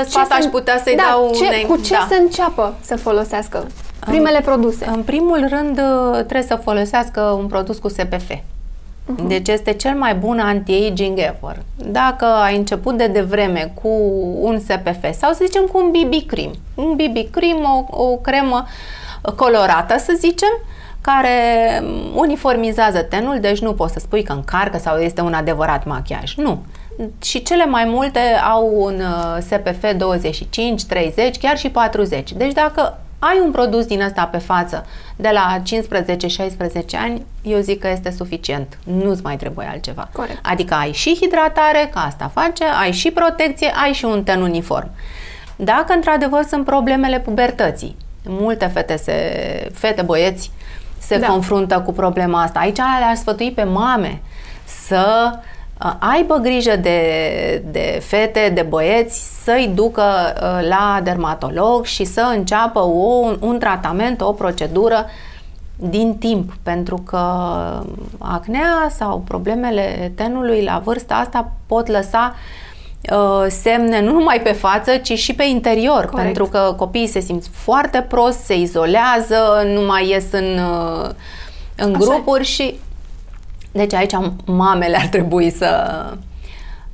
Ce 0.04 0.10
sfat 0.10 0.32
aș 0.32 0.46
putea 0.46 0.82
să-i 0.84 0.96
da, 0.96 1.04
dau 1.10 1.32
ce, 1.36 1.46
unei... 1.46 1.66
Cu 1.66 1.78
ce 1.78 1.94
da. 1.94 2.08
să 2.10 2.18
înceapă 2.22 2.74
să 2.82 2.98
folosească 2.98 3.68
primele 4.00 4.42
produse? 4.42 4.86
În 4.96 5.04
primul 5.04 5.48
rând, 5.50 5.82
trebuie 6.12 6.48
să 6.48 6.60
folosească 6.64 7.22
un 7.22 7.48
produs 7.48 7.78
cu 7.78 7.88
SPF. 7.88 8.32
Uh-huh. 8.34 9.28
Deci 9.28 9.48
este 9.48 9.74
cel 9.74 9.96
mai 9.96 10.16
bun 10.16 10.40
anti-aging 10.40 11.18
ever. 11.18 11.58
Dacă 11.76 12.26
ai 12.26 12.56
început 12.56 12.98
de 12.98 13.08
devreme 13.08 13.72
cu 13.82 13.90
un 14.40 14.60
SPF 14.60 15.14
sau 15.20 15.34
să 15.34 15.44
zicem 15.46 15.66
cu 15.66 15.78
un 15.78 15.92
BB 15.92 16.28
cream, 16.28 16.52
un 16.76 16.96
BB 16.96 17.32
cream, 17.32 17.86
o, 17.90 18.04
o 18.04 18.16
cremă 18.16 18.66
colorată, 19.36 19.98
să 19.98 20.14
zicem, 20.18 20.60
care 21.02 21.84
uniformizează 22.16 23.02
tenul, 23.02 23.40
deci 23.40 23.60
nu 23.60 23.74
poți 23.74 23.94
să 23.94 24.00
spui 24.00 24.24
că 24.24 24.32
încarcă 24.32 24.78
sau 24.78 24.98
este 24.98 25.22
un 25.22 25.34
adevărat 25.34 25.86
machiaj. 25.86 26.36
Nu. 26.36 26.62
Și 27.22 27.44
cele 27.44 27.66
mai 27.66 27.86
multe 27.86 28.20
au 28.50 28.74
un 28.76 29.00
uh, 29.00 29.38
SPF 29.40 29.94
25, 29.98 30.84
30, 30.84 31.38
chiar 31.38 31.58
și 31.58 31.70
40. 31.70 32.34
Deci 32.34 32.54
dacă 32.54 33.00
ai 33.20 33.42
un 33.44 33.52
produs 33.52 33.86
din 33.86 34.02
ăsta 34.02 34.26
pe 34.26 34.38
față 34.38 34.86
de 35.16 35.30
la 35.34 35.62
15-16 35.62 35.62
ani, 36.96 37.26
eu 37.42 37.60
zic 37.60 37.80
că 37.80 37.88
este 37.88 38.12
suficient. 38.12 38.78
Nu-ți 38.84 39.24
mai 39.24 39.38
trebuie 39.38 39.68
altceva. 39.72 40.10
Corect. 40.14 40.40
Adică 40.42 40.74
ai 40.74 40.92
și 40.92 41.18
hidratare, 41.22 41.90
ca 41.94 42.00
asta 42.00 42.32
face, 42.34 42.64
ai 42.82 42.92
și 42.92 43.12
protecție, 43.12 43.72
ai 43.84 43.94
și 43.94 44.06
un 44.06 44.24
ten 44.24 44.42
uniform. 44.42 44.90
Dacă 45.56 45.94
într-adevăr 45.94 46.44
sunt 46.44 46.66
problemele 46.66 47.20
pubertății, 47.20 47.96
multe 48.24 48.66
fete, 48.66 48.96
se, 48.96 49.14
fete 49.74 50.02
băieți 50.02 50.52
se 51.00 51.18
da. 51.18 51.28
confruntă 51.28 51.80
cu 51.86 51.94
problema 51.94 52.42
asta. 52.42 52.60
Aici 52.60 52.78
le-aș 52.78 53.18
sfătui 53.18 53.52
pe 53.52 53.64
mame 53.64 54.22
să 54.66 55.32
uh, 55.32 55.40
aibă 56.00 56.36
grijă 56.36 56.76
de, 56.76 57.00
de 57.72 58.02
fete, 58.04 58.52
de 58.54 58.62
băieți, 58.62 59.44
să-i 59.44 59.72
ducă 59.76 60.04
la 60.70 61.00
dermatolog 61.04 61.86
și 61.86 62.04
să 62.04 62.32
înceapă 62.36 62.80
o, 62.80 63.32
un 63.40 63.60
tratament, 63.60 64.22
o 64.22 64.32
procedură 64.32 65.06
din 65.76 66.18
timp, 66.18 66.54
pentru 66.64 66.96
că 66.98 67.20
acnea 68.18 68.88
sau 68.90 69.24
problemele 69.28 70.12
tenului 70.16 70.64
la 70.64 70.82
vârsta 70.84 71.16
asta 71.16 71.52
pot 71.68 71.88
lăsa 71.88 72.36
uh, 73.12 73.46
semne 73.50 74.02
nu 74.02 74.12
numai 74.12 74.42
pe 74.42 74.52
față, 74.52 74.98
ci 74.98 75.14
și 75.14 75.34
pe 75.34 75.44
interior, 75.44 76.06
Corect. 76.06 76.22
pentru 76.24 76.46
că 76.46 76.74
copiii 76.78 77.08
se 77.08 77.20
simt 77.20 77.44
foarte 77.52 78.06
prost, 78.10 78.40
se 78.40 78.58
izolează, 78.58 79.64
nu 79.74 79.82
mai 79.82 80.10
ies 80.10 80.26
în, 80.32 80.58
uh, 80.58 81.10
în 81.76 81.94
grupuri 81.94 82.44
și 82.44 82.80
deci 83.76 83.94
aici 83.94 84.16
mamele 84.46 84.98
ar 84.98 85.08
trebui 85.08 85.52
să, 85.52 86.04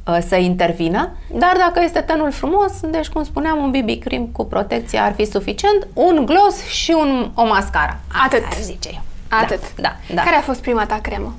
uh, 0.07 0.17
să 0.27 0.35
intervină, 0.35 1.09
dar 1.33 1.55
dacă 1.57 1.81
este 1.83 1.99
tenul 1.99 2.31
frumos, 2.31 2.71
deci 2.89 3.07
cum 3.07 3.23
spuneam, 3.23 3.57
un 3.63 3.71
BB 3.71 4.03
cream 4.03 4.25
cu 4.25 4.45
protecție 4.45 4.99
ar 4.99 5.13
fi 5.13 5.25
suficient, 5.25 5.87
un 5.93 6.25
gloss 6.25 6.65
și 6.65 6.95
un, 6.97 7.31
o 7.33 7.45
mascara. 7.45 7.99
Atât. 8.25 8.43
Asta 8.49 8.61
zice 8.61 8.89
eu. 8.93 9.01
Atât. 9.29 9.59
Da, 9.75 9.81
da, 10.07 10.13
da. 10.13 10.21
Care 10.21 10.35
a 10.35 10.41
fost 10.41 10.61
prima 10.61 10.85
ta 10.85 10.99
cremă 11.01 11.35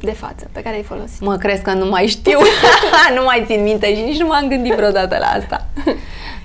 de 0.00 0.12
față 0.12 0.48
pe 0.52 0.62
care 0.62 0.76
ai 0.76 0.82
folosit? 0.82 1.20
Mă 1.20 1.36
crezi 1.36 1.62
că 1.62 1.72
nu 1.72 1.88
mai 1.88 2.06
știu, 2.06 2.38
nu 3.16 3.24
mai 3.24 3.44
țin 3.46 3.62
minte 3.62 3.96
și 3.96 4.02
nici 4.02 4.20
nu 4.20 4.26
m-am 4.26 4.48
gândit 4.48 4.74
vreodată 4.74 5.16
la 5.20 5.26
asta. 5.26 5.66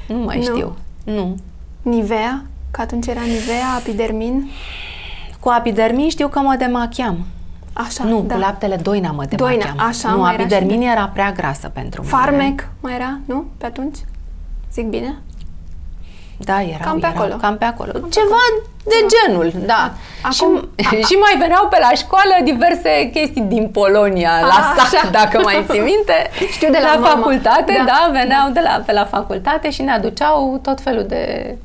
Nu 0.07 0.17
mai 0.17 0.37
nu. 0.37 0.43
știu. 0.43 0.77
Nu. 1.03 1.37
Nivea? 1.81 2.43
Că 2.71 2.81
atunci 2.81 3.07
era 3.07 3.21
Nivea, 3.21 3.65
apidermin? 3.77 4.49
Cu 5.39 5.49
apidermin 5.49 6.09
știu 6.09 6.27
că 6.27 6.39
mă 6.39 6.55
demachiam. 6.57 7.25
Așa, 7.85 8.03
nu, 8.03 8.21
da. 8.27 8.33
cu 8.33 8.39
laptele 8.39 8.75
Doina 8.75 9.11
mă 9.11 9.25
demacheam. 9.29 9.59
Doina, 9.59 9.87
așa, 9.87 10.09
Nu, 10.09 10.17
mai 10.17 10.33
era 10.33 10.43
apidermin 10.43 10.81
și 10.81 10.87
era 10.87 11.09
prea 11.13 11.31
grasă 11.31 11.69
pentru 11.73 12.01
mine. 12.01 12.13
Farmec 12.13 12.67
mai 12.79 12.93
era, 12.93 13.19
nu? 13.25 13.45
Pe 13.57 13.65
atunci? 13.65 13.97
Zic 14.73 14.85
bine? 14.85 15.17
Da, 16.37 16.61
era. 16.61 16.83
Cam 16.83 16.99
pe 16.99 17.05
erau, 17.07 17.17
acolo. 17.23 17.35
Cam 17.35 17.57
pe 17.57 17.65
acolo. 17.65 17.91
Cam 17.91 18.01
pe 18.01 18.09
Ceva 18.09 18.25
acolo. 18.25 18.69
de 18.83 18.99
genul, 19.13 19.51
da. 19.65 19.91
Acum- 20.21 20.67
și, 20.75 20.95
și 21.09 21.13
mai 21.25 21.35
veneau 21.39 21.67
pe 21.67 21.77
la 21.79 21.89
școală 21.95 22.33
diverse 22.43 23.09
chestii 23.13 23.41
din 23.41 23.67
Polonia, 23.69 24.31
A, 24.31 24.39
la 24.41 24.73
sac, 24.75 24.79
așa. 24.93 25.09
dacă 25.09 25.39
mai 25.43 25.65
ții 25.69 25.79
minte. 25.79 26.29
Știu 26.55 26.69
de 26.71 26.79
la 26.81 26.93
mama. 26.93 27.07
facultate, 27.07 27.73
Da. 27.77 27.83
da, 27.85 28.09
veneau 28.19 28.49
de 28.49 28.59
la, 28.63 28.83
pe 28.85 28.91
la 28.93 29.05
facultate 29.05 29.69
și 29.69 29.81
ne 29.81 29.91
aduceau 29.91 30.59
tot 30.61 30.81
felul 30.81 31.05
de... 31.07 31.55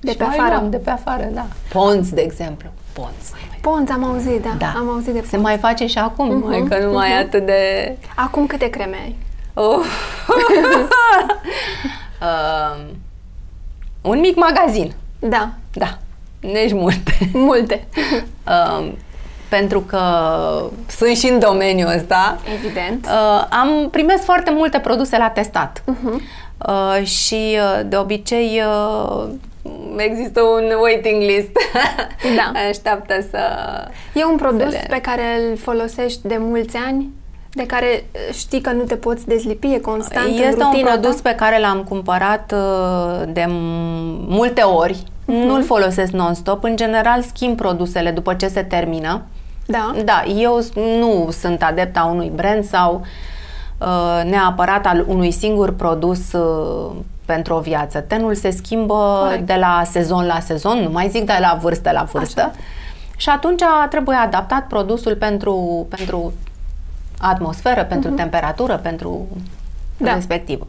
De 0.00 0.10
și 0.10 0.16
pe 0.16 0.24
mai 0.24 0.36
afară. 0.36 0.54
luam 0.54 0.70
De 0.70 0.76
pe 0.76 0.90
afară, 0.90 1.28
da. 1.32 1.46
Ponți, 1.72 2.14
de 2.14 2.20
exemplu. 2.20 2.68
Ponți. 2.92 3.32
Ponț, 3.60 3.90
am 3.90 4.04
auzit, 4.04 4.42
da. 4.42 4.54
Da. 4.58 4.72
Am 4.76 4.88
auzit 4.90 5.12
de 5.12 5.24
Se 5.28 5.36
mai 5.36 5.56
face 5.56 5.86
și 5.86 5.98
acum, 5.98 6.26
Mhm, 6.36 6.46
mai 6.48 6.64
că 6.68 6.78
nu 6.84 6.92
mai 6.92 7.10
e 7.10 7.14
mhm. 7.14 7.26
atât 7.26 7.46
de... 7.46 7.92
Acum 8.14 8.46
câte 8.46 8.70
creme 8.70 8.96
ai? 9.02 9.16
Oh. 9.54 9.78
uh, 12.20 12.80
un 14.10 14.18
mic 14.20 14.36
magazin. 14.36 14.92
Da, 15.18 15.48
Da, 15.72 15.98
nici 16.40 16.72
multe. 16.72 17.30
multe. 17.32 17.86
uh, 18.46 18.88
pentru 19.48 19.80
că 19.80 20.00
sunt 20.88 21.16
și 21.16 21.26
în 21.28 21.38
domeniul 21.38 21.92
ăsta. 21.96 22.38
Evident. 22.54 23.06
Uh, 23.06 23.46
am 23.50 23.88
primesc 23.90 24.22
foarte 24.24 24.50
multe 24.50 24.78
produse 24.78 25.18
la 25.18 25.28
testat. 25.28 25.82
Mhm. 25.86 26.22
Uh, 26.68 27.04
și 27.06 27.58
uh, 27.58 27.80
de 27.86 27.96
obicei 27.96 28.62
uh, 28.66 29.28
există 29.96 30.40
un 30.40 30.72
waiting 30.80 31.22
list. 31.22 31.50
Da. 32.36 32.52
Așteaptă 32.68 33.14
să... 33.30 33.38
E 34.14 34.24
un 34.24 34.36
produs 34.36 34.70
le- 34.70 34.86
pe 34.88 35.00
care 35.00 35.22
îl 35.50 35.56
folosești 35.56 36.20
de 36.28 36.36
mulți 36.38 36.76
ani, 36.86 37.08
de 37.52 37.66
care 37.66 38.04
uh, 38.14 38.34
știi 38.34 38.60
că 38.60 38.70
nu 38.72 38.82
te 38.82 38.94
poți 38.96 39.26
dezlipi, 39.26 39.72
e 39.74 39.78
constant 39.78 40.26
în 40.26 40.32
Este 40.32 40.62
un 40.62 40.70
rutina 40.70 40.90
produs 40.90 41.20
ta? 41.20 41.28
pe 41.30 41.34
care 41.34 41.58
l-am 41.60 41.82
cumpărat 41.88 42.52
uh, 42.54 43.22
de 43.32 43.42
m- 43.44 43.48
multe 44.28 44.60
ori. 44.62 45.02
Mhm. 45.24 45.36
Nu-l 45.46 45.62
folosesc 45.64 46.12
non-stop. 46.12 46.64
În 46.64 46.76
general 46.76 47.22
schimb 47.22 47.56
produsele 47.56 48.10
după 48.10 48.34
ce 48.34 48.46
se 48.48 48.62
termină. 48.62 49.22
Da. 49.66 49.94
Da, 50.04 50.22
eu 50.36 50.60
s- 50.60 50.72
nu 50.74 51.28
sunt 51.30 51.62
adepta 51.62 52.04
unui 52.12 52.32
brand 52.34 52.64
sau 52.64 53.00
uh, 53.80 54.30
neapărat 54.30 54.86
al 54.86 55.04
unui 55.08 55.30
singur 55.30 55.72
produs 55.74 56.32
uh, 56.32 56.90
pentru 57.32 57.54
o 57.54 57.60
viață. 57.60 58.00
Tenul 58.00 58.34
se 58.34 58.50
schimbă 58.50 59.20
Corect. 59.24 59.46
de 59.46 59.54
la 59.54 59.82
sezon 59.90 60.26
la 60.26 60.40
sezon, 60.40 60.78
nu 60.78 60.90
mai 60.90 61.08
zic 61.08 61.24
de 61.26 61.36
la 61.40 61.58
vârstă 61.62 61.90
la 61.90 62.02
vârstă. 62.12 62.40
Așa. 62.40 62.52
Și 63.16 63.28
atunci 63.28 63.62
trebuie 63.90 64.16
adaptat 64.16 64.66
produsul 64.66 65.16
pentru, 65.16 65.86
pentru 65.88 66.32
atmosferă, 67.18 67.84
pentru 67.84 68.10
temperatură, 68.10 68.76
pentru 68.76 69.26
Mhm. 69.32 70.04
Da. 70.08 70.14
respectiv. 70.14 70.66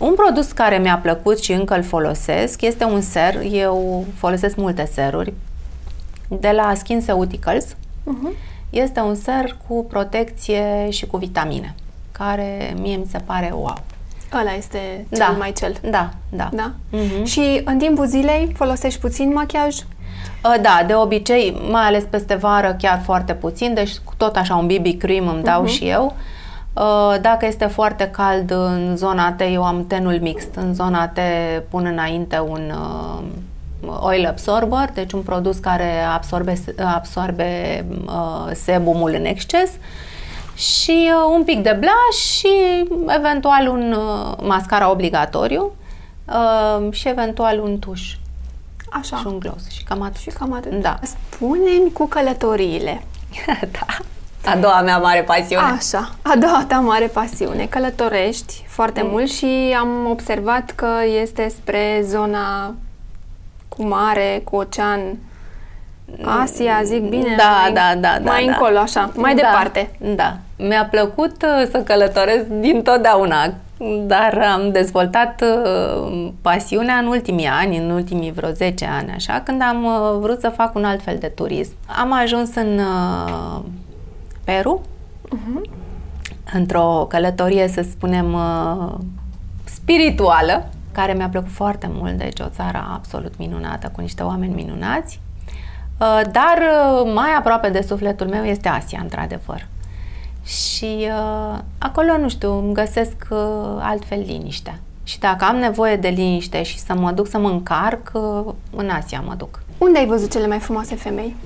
Un 0.00 0.14
produs 0.14 0.52
care 0.52 0.78
mi-a 0.78 0.98
plăcut 1.02 1.38
și 1.42 1.52
încă 1.52 1.74
îl 1.76 1.82
folosesc 1.82 2.62
este 2.62 2.84
un 2.84 3.00
ser. 3.00 3.34
Eu 3.50 4.04
folosesc 4.14 4.56
multe 4.56 4.88
seruri 4.92 5.32
de 6.28 6.50
la 6.50 6.72
SkinCeuticals. 6.74 7.66
Mhm. 8.04 8.32
Este 8.70 9.00
un 9.00 9.14
ser 9.14 9.56
cu 9.68 9.84
protecție 9.84 10.90
și 10.90 11.06
cu 11.06 11.16
vitamine, 11.16 11.74
care 12.12 12.74
mie 12.80 12.96
mi 12.96 13.06
se 13.10 13.18
pare 13.18 13.50
wow. 13.54 13.76
Ăla 14.40 14.52
este 14.56 15.06
cel 15.10 15.18
Da. 15.18 15.34
mai 15.38 15.52
cel. 15.52 15.74
Da, 15.90 16.10
da. 16.28 16.48
Da? 16.52 16.70
Mhm. 16.90 17.24
Și 17.24 17.60
în 17.64 17.78
timpul 17.78 18.06
zilei 18.06 18.52
folosești 18.56 19.00
puțin 19.00 19.32
machiaj? 19.32 19.76
Uh, 19.76 20.54
Da, 20.62 20.82
de 20.86 20.94
obicei, 20.94 21.62
mai 21.70 21.82
ales 21.86 22.02
peste 22.10 22.34
vară, 22.34 22.76
chiar 22.78 23.00
foarte 23.04 23.34
puțin, 23.34 23.74
deci 23.74 23.96
cu 24.04 24.12
tot 24.16 24.36
așa 24.36 24.54
un 24.56 24.66
BB 24.66 24.98
cream 24.98 25.28
îmi 25.28 25.42
dau 25.42 25.66
și 25.66 25.88
eu. 25.88 26.14
Uh, 26.74 27.14
Dacă 27.20 27.46
este 27.46 27.66
foarte 27.66 28.08
cald 28.10 28.50
în 28.50 28.96
zona 28.96 29.32
T, 29.32 29.40
eu 29.40 29.64
am 29.64 29.86
tenul 29.86 30.18
mixt. 30.20 30.54
În 30.54 30.74
zona 30.74 31.08
T 31.08 31.18
pun 31.68 31.86
înainte 31.86 32.38
un 32.48 32.72
uh, 33.82 33.94
oil 34.00 34.26
absorber, 34.26 34.90
deci 34.94 35.12
un 35.12 35.20
produs 35.20 35.58
care 35.58 36.00
absorbe, 36.14 36.58
absorbe 36.94 37.84
uh, 38.06 38.50
sebumul 38.54 39.14
în 39.18 39.24
exces 39.24 39.70
și 40.58 41.10
uh, 41.14 41.30
un 41.34 41.44
pic 41.44 41.62
de 41.62 41.76
blush 41.78 42.36
și 42.38 42.48
eventual 43.08 43.68
un 43.68 43.92
uh, 43.92 44.34
mascara 44.42 44.90
obligatoriu 44.90 45.72
uh, 46.26 46.92
și 46.92 47.08
eventual 47.08 47.58
un 47.60 47.78
tuș 47.78 48.16
Așa. 48.90 49.16
și 49.16 49.26
un 49.26 49.38
gloss 49.38 49.68
și 49.70 49.84
cam 49.84 50.02
atât. 50.02 50.16
Și 50.20 50.28
cam 50.28 50.52
atât. 50.52 50.72
Da. 50.80 50.98
Spune-mi 51.02 51.92
cu 51.92 52.06
călătoriile. 52.06 53.02
da. 53.78 53.86
A 54.50 54.56
doua 54.56 54.80
mea 54.82 54.98
mare 54.98 55.22
pasiune. 55.22 55.66
Așa, 55.66 56.10
a 56.22 56.36
doua 56.36 56.64
ta 56.68 56.78
mare 56.80 57.06
pasiune. 57.06 57.66
Călătorești 57.66 58.64
foarte 58.68 59.02
Mm. 59.02 59.10
mult 59.10 59.30
și 59.30 59.76
am 59.78 60.06
observat 60.10 60.70
că 60.70 60.88
este 61.22 61.48
spre 61.48 62.02
zona 62.04 62.74
cu 63.68 63.84
mare, 63.84 64.40
cu 64.44 64.56
ocean. 64.56 65.00
Asia, 66.24 66.80
zic 66.84 67.08
bine? 67.08 67.34
Da, 67.36 67.58
mai, 67.62 67.72
da, 67.72 68.00
da, 68.00 68.18
da, 68.22 68.30
Mai 68.30 68.44
da. 68.44 68.50
încolo, 68.50 68.78
așa, 68.78 69.10
mai 69.14 69.34
da, 69.34 69.40
departe. 69.40 69.90
Da. 70.14 70.36
Mi-a 70.56 70.88
plăcut 70.90 71.42
uh, 71.42 71.68
să 71.70 71.78
călătoresc 71.78 72.46
din 72.46 72.82
totdeauna, 72.82 73.54
dar 74.06 74.38
am 74.52 74.70
dezvoltat 74.70 75.42
uh, 75.42 76.28
pasiunea 76.42 76.94
în 76.94 77.06
ultimii 77.06 77.46
ani, 77.46 77.78
în 77.78 77.90
ultimii 77.90 78.32
vreo 78.32 78.50
10 78.50 78.88
ani, 78.98 79.10
așa, 79.14 79.40
când 79.44 79.62
am 79.62 79.84
uh, 79.84 80.18
vrut 80.20 80.40
să 80.40 80.48
fac 80.48 80.74
un 80.74 80.84
alt 80.84 81.02
fel 81.02 81.16
de 81.20 81.26
turism. 81.26 81.72
Am 82.00 82.12
ajuns 82.12 82.54
în 82.54 82.78
uh, 82.78 83.60
Peru, 84.44 84.82
într-o 86.52 87.06
călătorie, 87.08 87.68
să 87.68 87.82
spunem, 87.90 88.32
uh, 88.32 88.94
spirituală, 89.64 90.68
care 90.92 91.12
mi-a 91.12 91.28
plăcut 91.28 91.50
foarte 91.50 91.90
mult, 91.92 92.12
deci 92.12 92.40
o 92.40 92.48
țară 92.48 92.88
absolut 92.94 93.38
minunată, 93.38 93.90
cu 93.94 94.00
niște 94.00 94.22
oameni 94.22 94.54
minunați. 94.54 95.20
Uh, 95.98 96.20
dar 96.32 96.58
uh, 96.58 97.12
mai 97.14 97.30
aproape 97.38 97.68
de 97.68 97.84
sufletul 97.88 98.26
meu 98.26 98.44
este 98.44 98.68
Asia, 98.68 98.98
într-adevăr. 99.02 99.66
Și 100.44 100.96
uh, 101.00 101.58
acolo, 101.78 102.16
nu 102.18 102.28
știu, 102.28 102.58
îmi 102.58 102.74
găsesc 102.74 103.26
uh, 103.30 103.38
altfel 103.78 104.22
liniștea. 104.26 104.78
Și 105.04 105.18
dacă 105.18 105.44
am 105.44 105.56
nevoie 105.56 105.96
de 105.96 106.08
liniște 106.08 106.62
și 106.62 106.78
să 106.78 106.94
mă 106.94 107.10
duc 107.10 107.28
să 107.28 107.38
mă 107.38 107.48
încarc, 107.48 108.10
uh, 108.12 108.52
în 108.76 108.88
Asia 108.88 109.22
mă 109.26 109.34
duc. 109.34 109.62
Unde 109.78 109.98
ai 109.98 110.06
văzut 110.06 110.30
cele 110.30 110.46
mai 110.46 110.58
frumoase 110.58 110.94
femei? 110.94 111.36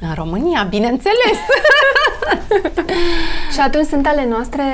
În 0.00 0.14
România, 0.14 0.66
bineînțeles! 0.70 1.38
și 3.54 3.60
atunci 3.60 3.86
sunt 3.86 4.06
ale 4.06 4.26
noastre, 4.28 4.64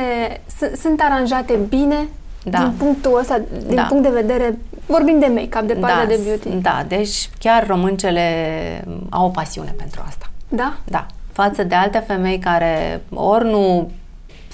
sunt 0.80 1.00
aranjate 1.00 1.58
bine 1.68 2.08
da. 2.44 2.58
din 2.58 2.72
punctul 2.78 3.18
ăsta, 3.18 3.40
din 3.66 3.74
da. 3.74 3.82
punct 3.82 4.02
de 4.02 4.08
vedere, 4.08 4.58
vorbim 4.86 5.18
de 5.18 5.26
make-up, 5.26 5.66
de 5.66 5.74
partea 5.74 6.06
da, 6.06 6.14
de 6.14 6.20
beauty. 6.24 6.48
Da, 6.48 6.84
deci 6.88 7.30
chiar 7.38 7.66
româncele 7.66 8.84
au 9.10 9.26
o 9.26 9.28
pasiune 9.28 9.74
pentru 9.76 10.02
asta. 10.06 10.30
Da? 10.48 10.74
Da. 10.84 11.06
Față 11.32 11.64
de 11.64 11.74
alte 11.74 12.04
femei 12.06 12.38
care 12.38 13.02
ori 13.14 13.44
nu 13.44 13.90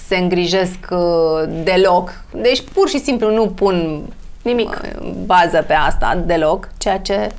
se 0.07 0.17
îngrijesc 0.17 0.79
uh, 0.89 1.63
deloc, 1.63 2.23
deci 2.33 2.61
pur 2.73 2.89
și 2.89 2.99
simplu 2.99 3.33
nu 3.33 3.47
pun 3.47 4.01
nimic 4.41 4.69
uh, 4.69 5.11
bază 5.25 5.63
pe 5.67 5.73
asta 5.73 6.23
deloc, 6.25 6.69
ceea 6.77 6.99
ce 6.99 7.31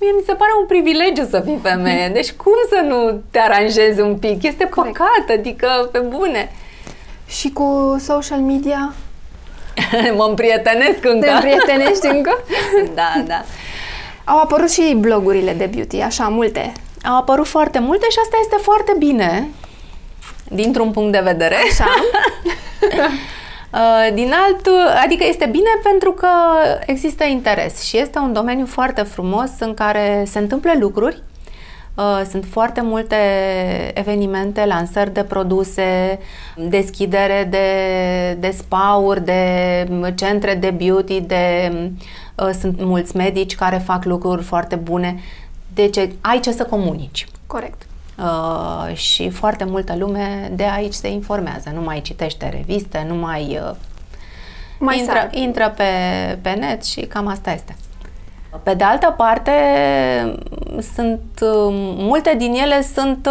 mie 0.00 0.10
mi 0.16 0.22
se 0.26 0.32
pare 0.32 0.50
un 0.60 0.66
privilegiu 0.66 1.24
să 1.30 1.40
fii 1.40 1.58
femeie. 1.62 2.08
Deci 2.18 2.32
cum 2.32 2.52
să 2.68 2.84
nu 2.88 3.22
te 3.30 3.38
aranjezi 3.38 4.00
un 4.00 4.16
pic? 4.16 4.42
Este 4.42 4.68
Corect. 4.68 4.96
păcat, 4.96 5.38
adică 5.38 5.88
pe 5.92 5.98
bune. 5.98 6.52
Și 7.26 7.50
cu 7.50 7.96
social 8.00 8.38
media? 8.38 8.92
mă 10.16 10.26
împrietenesc 10.28 11.04
încă. 11.04 11.26
Te 11.26 11.30
împrietenești 11.30 12.06
încă? 12.06 12.44
da, 12.94 13.22
da. 13.26 13.44
Au 14.24 14.38
apărut 14.38 14.70
și 14.70 14.96
blogurile 14.98 15.52
de 15.52 15.70
beauty, 15.74 16.00
așa, 16.00 16.28
multe. 16.28 16.72
Au 17.04 17.16
apărut 17.16 17.46
foarte 17.46 17.78
multe 17.78 18.06
și 18.10 18.18
asta 18.22 18.36
este 18.40 18.56
foarte 18.60 18.94
bine, 18.98 19.48
dintr-un 20.48 20.90
punct 20.90 21.12
de 21.12 21.20
vedere. 21.24 21.56
Așa. 21.70 21.86
Uh, 23.72 24.14
din 24.14 24.32
altul, 24.46 24.86
adică 25.04 25.24
este 25.28 25.46
bine 25.46 25.70
pentru 25.82 26.12
că 26.12 26.28
există 26.86 27.24
interes 27.24 27.82
și 27.82 27.98
este 27.98 28.18
un 28.18 28.32
domeniu 28.32 28.66
foarte 28.66 29.02
frumos 29.02 29.50
în 29.58 29.74
care 29.74 30.24
se 30.26 30.38
întâmplă 30.38 30.72
lucruri 30.78 31.16
Uh, 31.16 31.31
sunt 32.30 32.44
foarte 32.44 32.80
multe 32.80 33.16
evenimente, 33.94 34.64
lansări 34.64 35.12
de 35.12 35.22
produse, 35.24 36.18
deschidere 36.56 37.46
de, 37.50 37.66
de 38.40 38.50
spa-uri, 38.56 39.24
de 39.24 40.12
centre 40.14 40.54
de 40.54 40.70
beauty, 40.70 41.20
de, 41.20 41.72
uh, 42.36 42.50
sunt 42.60 42.80
mulți 42.80 43.16
medici 43.16 43.54
care 43.54 43.76
fac 43.76 44.04
lucruri 44.04 44.42
foarte 44.42 44.76
bune. 44.76 45.20
Deci 45.74 45.96
ai 46.20 46.40
ce 46.40 46.52
să 46.52 46.64
comunici. 46.64 47.26
Corect. 47.46 47.82
Uh, 48.18 48.94
și 48.96 49.30
foarte 49.30 49.64
multă 49.64 49.96
lume 49.96 50.50
de 50.54 50.64
aici 50.64 50.92
se 50.92 51.08
informează. 51.08 51.70
Nu 51.74 51.80
mai 51.80 52.00
citește 52.00 52.48
reviste, 52.48 53.04
nu 53.08 53.14
mai, 53.14 53.58
uh, 53.62 53.76
mai 54.78 54.98
intră, 54.98 55.28
intră 55.30 55.74
pe, 55.76 55.84
pe 56.40 56.50
net 56.50 56.84
și 56.84 57.00
cam 57.00 57.26
asta 57.26 57.52
este. 57.52 57.76
Pe 58.62 58.74
de 58.74 58.84
altă 58.84 59.14
parte, 59.16 59.52
sunt 60.94 61.20
multe 61.96 62.34
din 62.38 62.54
ele 62.54 62.82
sunt 62.82 63.28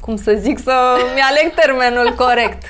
cum 0.00 0.16
să 0.16 0.32
zic 0.38 0.58
să 0.58 0.96
mi-aleg 1.14 1.54
termenul 1.54 2.14
corect. 2.24 2.62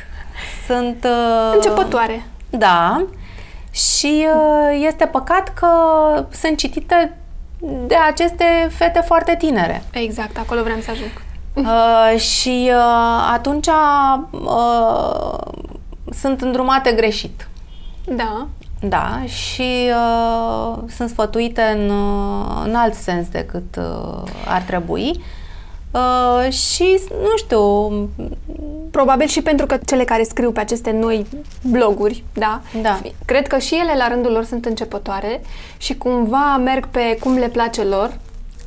Sunt 0.66 1.06
începătoare. 1.54 2.26
Da. 2.50 3.06
Și 3.70 4.26
este 4.88 5.06
păcat 5.06 5.54
că 5.54 5.68
sunt 6.30 6.56
citite 6.56 7.16
de 7.86 7.94
aceste 7.94 8.68
fete 8.70 9.00
foarte 9.00 9.36
tinere. 9.38 9.82
Exact, 9.92 10.38
acolo 10.38 10.62
vreau 10.62 10.78
să 10.80 10.90
ajung. 10.90 11.10
Uh, 11.56 12.20
și 12.20 12.70
uh, 12.70 13.30
atunci 13.32 13.66
uh, 14.30 15.38
sunt 16.12 16.40
îndrumate 16.40 16.92
greșit. 16.92 17.48
Da. 18.04 18.46
Da, 18.80 19.22
și 19.26 19.90
uh, 19.90 20.78
sunt 20.96 21.08
sfătuite 21.08 21.62
în, 21.62 21.90
uh, 21.90 22.62
în 22.64 22.74
alt 22.74 22.94
sens 22.94 23.28
decât 23.28 23.76
uh, 23.76 24.22
ar 24.46 24.62
trebui. 24.62 25.20
Uh, 25.90 26.52
și, 26.52 27.00
nu 27.10 27.36
știu... 27.36 27.90
Probabil 28.90 29.26
și 29.26 29.42
pentru 29.42 29.66
că 29.66 29.78
cele 29.86 30.04
care 30.04 30.22
scriu 30.22 30.50
pe 30.52 30.60
aceste 30.60 30.90
noi 30.90 31.26
bloguri, 31.62 32.24
da? 32.34 32.60
Da. 32.82 33.00
Cred 33.24 33.46
că 33.46 33.58
și 33.58 33.74
ele 33.74 33.96
la 33.96 34.08
rândul 34.08 34.32
lor 34.32 34.44
sunt 34.44 34.64
începătoare 34.64 35.42
și 35.76 35.96
cumva 35.96 36.56
merg 36.56 36.86
pe 36.88 37.16
cum 37.20 37.36
le 37.36 37.48
place 37.48 37.84
lor. 37.84 38.18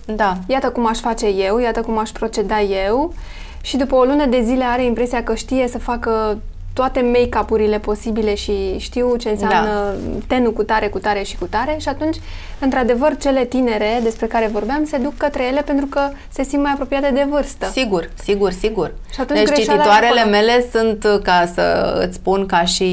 Da. 0.06 0.38
Iată 0.48 0.70
cum 0.70 0.88
aș 0.88 1.00
face 1.00 1.28
eu, 1.28 1.60
iată 1.60 1.82
cum 1.82 1.98
aș 1.98 2.10
proceda 2.10 2.62
eu 2.62 3.14
și 3.62 3.78
după 3.78 3.96
o 3.96 4.04
lună 4.04 4.26
de 4.26 4.42
zile 4.42 4.64
are 4.64 4.84
impresia 4.84 5.24
că 5.24 5.36
știe 5.36 5.68
să 5.68 5.80
facă 5.80 6.42
toate 6.80 7.02
make-up-urile 7.02 7.80
posibile 7.80 8.36
și 8.36 8.78
știu 8.78 9.16
ce 9.16 9.30
înseamnă 9.30 9.68
da. 9.68 10.18
tenul 10.28 10.54
cu 10.54 10.64
tare, 10.64 10.88
cu 10.88 11.00
tare 11.00 11.24
și 11.24 11.38
cu 11.38 11.46
tare 11.46 11.78
și 11.80 11.88
atunci, 11.88 12.18
într-adevăr, 12.60 13.18
cele 13.18 13.46
tinere 13.46 14.00
despre 14.04 14.26
care 14.26 14.48
vorbeam 14.48 14.86
se 14.86 14.98
duc 14.98 15.18
către 15.18 15.44
ele 15.44 15.62
pentru 15.62 15.86
că 15.86 16.10
se 16.30 16.44
simt 16.44 16.64
mai 16.64 16.72
apropiate 16.72 17.12
de 17.14 17.26
vârstă. 17.30 17.66
Sigur, 17.72 18.10
sigur, 18.24 18.52
sigur. 18.52 18.94
Și 19.14 19.22
atunci 19.22 19.40
deci 19.40 19.58
cititoarele 19.58 20.26
mele 20.26 20.66
sunt, 20.72 21.22
ca 21.24 21.52
să 21.54 21.96
îți 22.06 22.16
spun, 22.16 22.46
ca 22.46 22.64
și, 22.64 22.92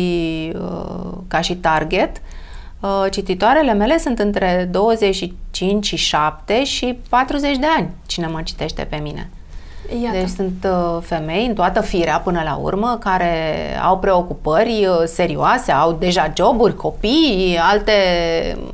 uh, 0.54 1.12
ca 1.28 1.40
și 1.40 1.54
target, 1.54 2.16
uh, 2.80 3.06
cititoarele 3.10 3.72
mele 3.72 3.98
sunt 3.98 4.18
între 4.18 4.68
25 4.70 5.86
și 5.86 5.96
7 5.96 6.64
și 6.64 6.98
40 7.08 7.56
de 7.56 7.66
ani, 7.76 7.90
cine 8.06 8.26
mă 8.26 8.40
citește 8.42 8.86
pe 8.90 8.96
mine. 8.96 9.30
Iată. 10.02 10.16
Deci 10.16 10.28
sunt 10.28 10.66
uh, 10.70 11.02
femei 11.02 11.46
în 11.46 11.54
toată 11.54 11.80
firea 11.80 12.18
până 12.18 12.40
la 12.44 12.58
urmă 12.62 12.96
care 13.00 13.44
au 13.82 13.98
preocupări 13.98 14.86
uh, 14.86 15.02
serioase, 15.04 15.72
au 15.72 15.92
deja 15.92 16.32
joburi, 16.36 16.76
copii, 16.76 17.58
alte, 17.70 17.92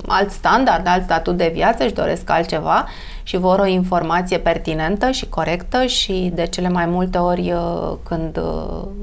alt 0.07 0.31
standard, 0.31 0.87
alt 0.87 1.03
statut 1.03 1.37
de 1.37 1.51
viață, 1.55 1.85
își 1.85 1.92
doresc 1.92 2.31
altceva 2.31 2.87
și 3.22 3.37
vor 3.37 3.58
o 3.58 3.66
informație 3.66 4.38
pertinentă 4.38 5.11
și 5.11 5.28
corectă 5.28 5.85
și 5.85 6.30
de 6.35 6.46
cele 6.46 6.68
mai 6.68 6.87
multe 6.87 7.18
ori 7.18 7.52
uh, 7.52 7.96
când 8.02 8.40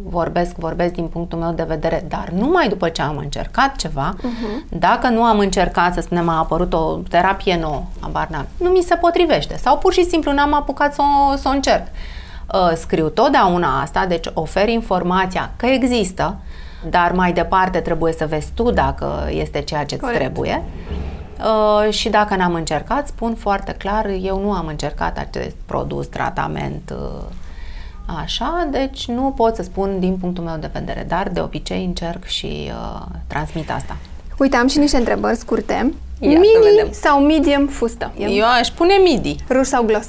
vorbesc, 0.04 0.56
vorbesc 0.56 0.94
din 0.94 1.08
punctul 1.08 1.40
meu 1.40 1.52
de 1.52 1.64
vedere, 1.68 2.06
dar 2.08 2.30
numai 2.30 2.68
după 2.68 2.90
ce 2.90 3.02
am 3.02 3.18
încercat 3.18 3.76
ceva, 3.76 4.16
uh-huh. 4.16 4.70
dacă 4.70 5.08
nu 5.08 5.24
am 5.24 5.40
încercat, 5.40 5.94
să 5.94 6.02
spunem, 6.02 6.30
a 6.30 6.38
apărut 6.38 6.74
o 6.74 7.00
terapie 7.10 7.58
nouă, 7.62 7.84
abar 8.00 8.28
n-am, 8.28 8.48
nu 8.58 8.70
mi 8.70 8.82
se 8.82 8.96
potrivește 8.96 9.58
sau 9.58 9.78
pur 9.78 9.94
și 9.94 10.06
simplu 10.06 10.32
n-am 10.32 10.54
apucat 10.54 10.94
să 10.94 11.02
o, 11.02 11.36
să 11.36 11.48
o 11.48 11.52
încerc. 11.52 11.88
Uh, 12.54 12.72
scriu 12.76 13.10
totdeauna 13.10 13.82
asta, 13.82 14.06
deci 14.06 14.26
ofer 14.34 14.70
informația 14.70 15.52
că 15.56 15.66
există, 15.66 16.38
dar 16.90 17.12
mai 17.12 17.34
departe 17.34 17.80
trebuie 17.80 18.14
să 18.14 18.26
vezi 18.26 18.52
tu 18.54 18.72
dacă 18.72 19.28
este 19.30 19.62
ceea 19.62 19.86
ce 19.86 19.98
îți 20.02 20.14
trebuie. 20.14 20.64
Uh, 21.44 21.94
și 21.94 22.10
dacă 22.10 22.36
n-am 22.36 22.54
încercat, 22.54 23.08
spun 23.08 23.36
foarte 23.36 23.72
clar, 23.72 24.06
eu 24.22 24.40
nu 24.40 24.52
am 24.52 24.68
încercat 24.68 25.18
acest 25.18 25.56
produs, 25.66 26.08
tratament, 26.08 26.94
uh, 26.94 27.24
așa, 28.24 28.68
deci 28.72 29.08
nu 29.08 29.34
pot 29.36 29.56
să 29.56 29.64
spun 29.64 30.00
din 30.00 30.18
punctul 30.18 30.44
meu 30.44 30.58
de 30.58 30.70
vedere, 30.74 31.06
dar 31.08 31.30
de 31.30 31.40
obicei 31.40 31.86
încerc 31.86 32.26
și 32.26 32.72
uh, 32.72 33.06
transmit 33.28 33.72
asta. 33.72 33.98
Uite, 34.38 34.56
am 34.56 34.68
și 34.68 34.78
niște 34.78 34.98
întrebări 34.98 35.38
scurte. 35.38 35.94
Ia 36.20 36.40
Mini 36.40 36.90
sau 36.92 37.20
medium 37.20 37.68
fustă? 37.68 38.12
Eu 38.18 38.46
aș 38.60 38.68
pune 38.68 38.94
midi. 38.94 39.36
Ruj 39.50 39.66
sau 39.66 39.84
gloss? 39.84 40.08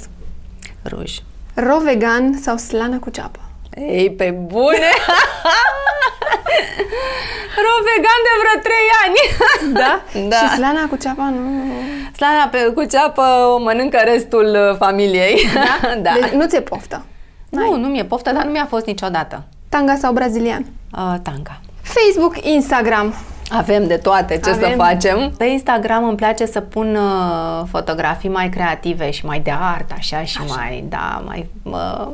Ruj. 0.84 1.18
Ro 1.54 1.78
vegan 1.78 2.38
sau 2.42 2.56
slană 2.56 2.98
cu 2.98 3.10
ceapă? 3.10 3.40
Ei, 3.76 4.10
pe 4.10 4.30
bune! 4.30 4.90
Ro 7.64 7.74
vegan 7.88 8.20
de 8.26 8.34
vreo 8.40 8.56
3 8.62 8.74
ani. 9.04 9.18
Da? 9.80 10.02
Da. 10.28 10.36
Și 10.36 10.54
slana 10.54 10.86
cu 10.88 10.96
ceapă 10.96 11.22
nu... 11.22 11.72
Slana 12.16 12.48
pe, 12.50 12.58
cu 12.58 12.84
ceapă 12.84 13.22
o 13.54 13.58
mănâncă 13.58 14.00
restul 14.04 14.68
uh, 14.70 14.76
familiei. 14.76 15.40
Da? 15.54 15.94
da. 16.06 16.12
Deci 16.20 16.30
nu 16.30 16.46
ți-e 16.46 16.60
poftă? 16.60 17.04
Nu, 17.48 17.76
nu 17.76 17.88
mi-e 17.88 18.04
poftă, 18.04 18.32
dar 18.32 18.44
nu 18.44 18.50
mi-a 18.50 18.66
fost 18.68 18.86
niciodată. 18.86 19.42
Tanga 19.68 19.94
sau 19.94 20.12
brazilian? 20.12 20.66
Uh, 20.92 21.14
tanga. 21.22 21.60
Facebook, 21.82 22.44
Instagram. 22.44 23.14
Avem 23.50 23.86
de 23.86 23.96
toate 23.96 24.38
ce 24.38 24.50
Avem. 24.50 24.70
să 24.70 24.74
facem. 24.76 25.32
Pe 25.36 25.44
Instagram 25.44 26.04
îmi 26.04 26.16
place 26.16 26.46
să 26.46 26.60
pun 26.60 26.94
uh, 26.94 27.66
fotografii 27.70 28.28
mai 28.28 28.48
creative 28.48 29.10
și 29.10 29.26
mai 29.26 29.40
de 29.40 29.52
artă, 29.60 29.94
așa, 29.98 30.24
și 30.24 30.38
așa. 30.42 30.54
mai, 30.54 30.84
da, 30.88 31.22
mai... 31.26 31.48
Uh, 31.62 32.08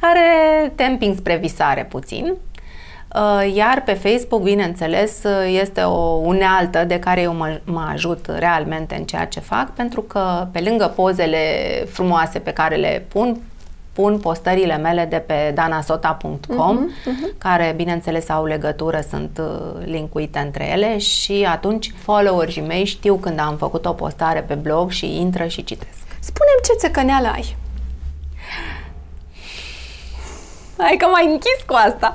care 0.00 0.72
te 0.74 0.84
împing 0.84 1.16
spre 1.16 1.36
visare 1.36 1.84
puțin. 1.84 2.34
Uh, 3.14 3.54
iar 3.54 3.82
pe 3.82 3.92
Facebook, 3.92 4.42
bineînțeles, 4.42 5.22
uh, 5.24 5.58
este 5.60 5.80
o 5.80 6.00
unealtă 6.22 6.84
de 6.84 6.98
care 6.98 7.20
eu 7.20 7.34
mă, 7.34 7.60
mă 7.64 7.88
ajut 7.92 8.26
realmente 8.38 8.94
în 8.94 9.04
ceea 9.04 9.26
ce 9.26 9.40
fac, 9.40 9.70
pentru 9.70 10.00
că 10.02 10.46
pe 10.52 10.60
lângă 10.60 10.92
pozele 10.96 11.38
frumoase 11.90 12.38
pe 12.38 12.52
care 12.52 12.76
le 12.76 13.06
pun, 13.08 13.40
pun 13.92 14.18
postările 14.18 14.76
mele 14.76 15.04
de 15.04 15.16
pe 15.16 15.52
danasota.com, 15.54 16.88
uh-huh, 16.88 17.10
uh-huh. 17.10 17.38
care, 17.38 17.72
bineînțeles, 17.76 18.28
au 18.28 18.44
legătură, 18.44 19.00
sunt 19.10 19.40
uh, 19.40 19.84
linkuite 19.84 20.38
între 20.38 20.70
ele 20.70 20.98
și 20.98 21.46
atunci 21.50 21.94
followerii 22.02 22.62
mei 22.62 22.84
știu 22.84 23.14
când 23.14 23.38
am 23.38 23.56
făcut 23.56 23.86
o 23.86 23.92
postare 23.92 24.40
pe 24.40 24.54
blog 24.54 24.90
și 24.90 25.20
intră 25.20 25.46
și 25.46 25.64
citesc. 25.64 26.06
Spune-mi 26.20 26.64
ce 26.64 26.72
țăcăneală 26.86 27.28
ai. 27.28 27.56
Hai 30.78 30.96
că 30.98 31.06
m-ai 31.06 31.26
închis 31.26 31.58
cu 31.66 31.74
asta. 31.74 32.12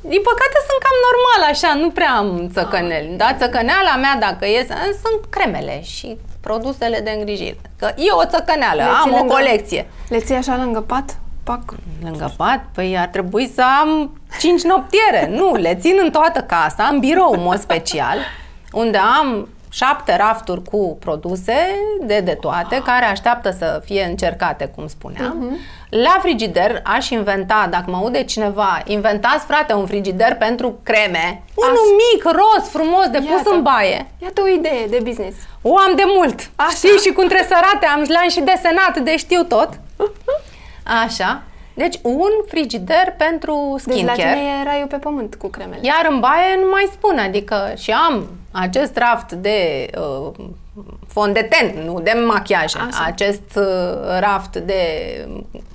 Din 0.00 0.22
păcate 0.30 0.58
sunt 0.68 0.80
cam 0.84 0.96
normal 1.08 1.50
așa, 1.50 1.74
nu 1.74 1.90
prea 1.90 2.12
am 2.16 2.48
țăcăneli. 2.52 3.14
Da, 3.16 3.34
țăcăneala 3.38 3.96
mea 3.96 4.16
dacă 4.20 4.46
e, 4.46 4.66
sunt 5.02 5.24
cremele 5.30 5.82
și 5.82 6.16
produsele 6.40 7.00
de 7.00 7.10
îngrijire. 7.10 7.60
Că 7.78 7.92
e 7.96 8.10
o 8.10 8.24
țăcăneală, 8.24 8.82
le 8.82 8.88
am 8.88 9.10
lângă, 9.10 9.24
o 9.24 9.34
colecție. 9.34 9.90
Le 10.08 10.18
ții 10.18 10.34
așa 10.34 10.56
lângă 10.56 10.80
pat? 10.80 11.18
Pac? 11.44 11.62
Lângă 12.02 12.34
pat? 12.36 12.64
Păi 12.74 12.98
ar 12.98 13.06
trebui 13.06 13.50
să 13.54 13.62
am 13.80 14.20
cinci 14.40 14.62
noptiere. 14.62 15.28
nu, 15.30 15.54
le 15.54 15.74
țin 15.74 15.98
în 16.02 16.10
toată 16.10 16.40
casa, 16.40 16.88
în 16.90 16.98
birou 16.98 17.32
în 17.32 17.42
mod 17.42 17.58
special, 17.58 18.16
unde 18.82 18.98
am 18.98 19.48
șapte 19.70 20.16
rafturi 20.16 20.62
cu 20.62 20.96
produse 21.00 21.54
de, 22.00 22.20
de 22.20 22.34
toate, 22.40 22.82
care 22.84 23.04
așteaptă 23.04 23.50
să 23.58 23.80
fie 23.84 24.04
încercate, 24.04 24.72
cum 24.74 24.86
spuneam. 24.86 25.50
Uh-huh. 25.50 25.76
La 25.90 26.18
frigider 26.20 26.82
aș 26.84 27.08
inventa, 27.10 27.68
dacă 27.70 27.90
mă 27.90 27.96
aude 27.96 28.24
cineva, 28.24 28.82
inventați, 28.84 29.44
frate, 29.44 29.72
un 29.72 29.86
frigider 29.86 30.36
pentru 30.36 30.78
creme. 30.82 31.18
Așa. 31.18 31.68
Unul 31.68 31.96
mic, 31.96 32.22
roz, 32.22 32.68
frumos, 32.68 33.06
de 33.06 33.18
Iată. 33.18 33.42
pus 33.42 33.52
în 33.52 33.62
baie. 33.62 34.06
Iată 34.22 34.42
o 34.42 34.48
idee 34.48 34.86
de 34.90 35.00
business. 35.02 35.36
O 35.62 35.76
am 35.76 35.92
de 35.96 36.02
mult. 36.16 36.50
Așa. 36.56 36.70
Știi, 36.70 36.98
și 37.04 37.12
cu 37.12 37.20
întresărate 37.20 37.86
am, 37.94 38.04
le-am 38.06 38.28
și 38.28 38.40
desenat, 38.40 38.98
de 38.98 39.16
știu 39.16 39.42
tot. 39.42 39.68
Așa. 41.04 41.42
Deci 41.78 41.98
un 42.02 42.30
frigider 42.46 43.14
pentru 43.16 43.76
skincare. 43.78 44.16
Deci 44.16 44.24
la 44.24 44.32
tine 44.32 44.44
e 44.60 44.64
raiul 44.64 44.86
pe 44.86 44.96
pământ 44.96 45.34
cu 45.34 45.48
cremele. 45.48 45.80
Iar 45.82 46.06
în 46.10 46.20
baie 46.20 46.56
nu 46.62 46.68
mai 46.70 46.88
spun, 46.92 47.18
adică 47.18 47.72
și 47.76 47.90
am 47.90 48.28
acest 48.50 48.96
raft 48.96 49.32
de 49.32 49.86
uh, 49.98 50.44
fond 51.08 51.34
de 51.34 51.42
tent, 51.42 51.84
nu 51.84 52.00
de 52.00 52.12
machiaje, 52.26 52.78
Așa. 52.78 53.04
acest 53.04 53.50
uh, 53.56 54.18
raft 54.18 54.56
de 54.56 54.82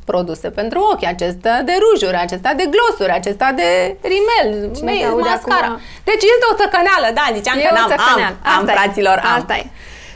produse 0.05 0.49
pentru 0.49 0.79
ochi, 0.79 1.05
acesta 1.05 1.61
de 1.65 1.73
rujuri, 1.83 2.17
acesta 2.17 2.53
de 2.53 2.69
glosuri, 2.73 3.11
acesta 3.11 3.51
de 3.55 3.97
rimel, 4.01 4.75
Cine 4.75 4.93
mascara. 5.19 5.65
Acum... 5.65 5.79
Deci 6.03 6.23
este 6.33 6.45
o 6.51 6.55
țăcăneală, 6.55 7.07
da, 7.13 7.25
ziceam 7.33 7.57
e 7.57 7.61
că 7.61 7.73
n-am, 7.73 7.91
am, 8.15 8.59
am, 8.59 8.65
fraților, 8.65 9.21
am. 9.23 9.39
Asta 9.39 9.55
e. 9.55 9.65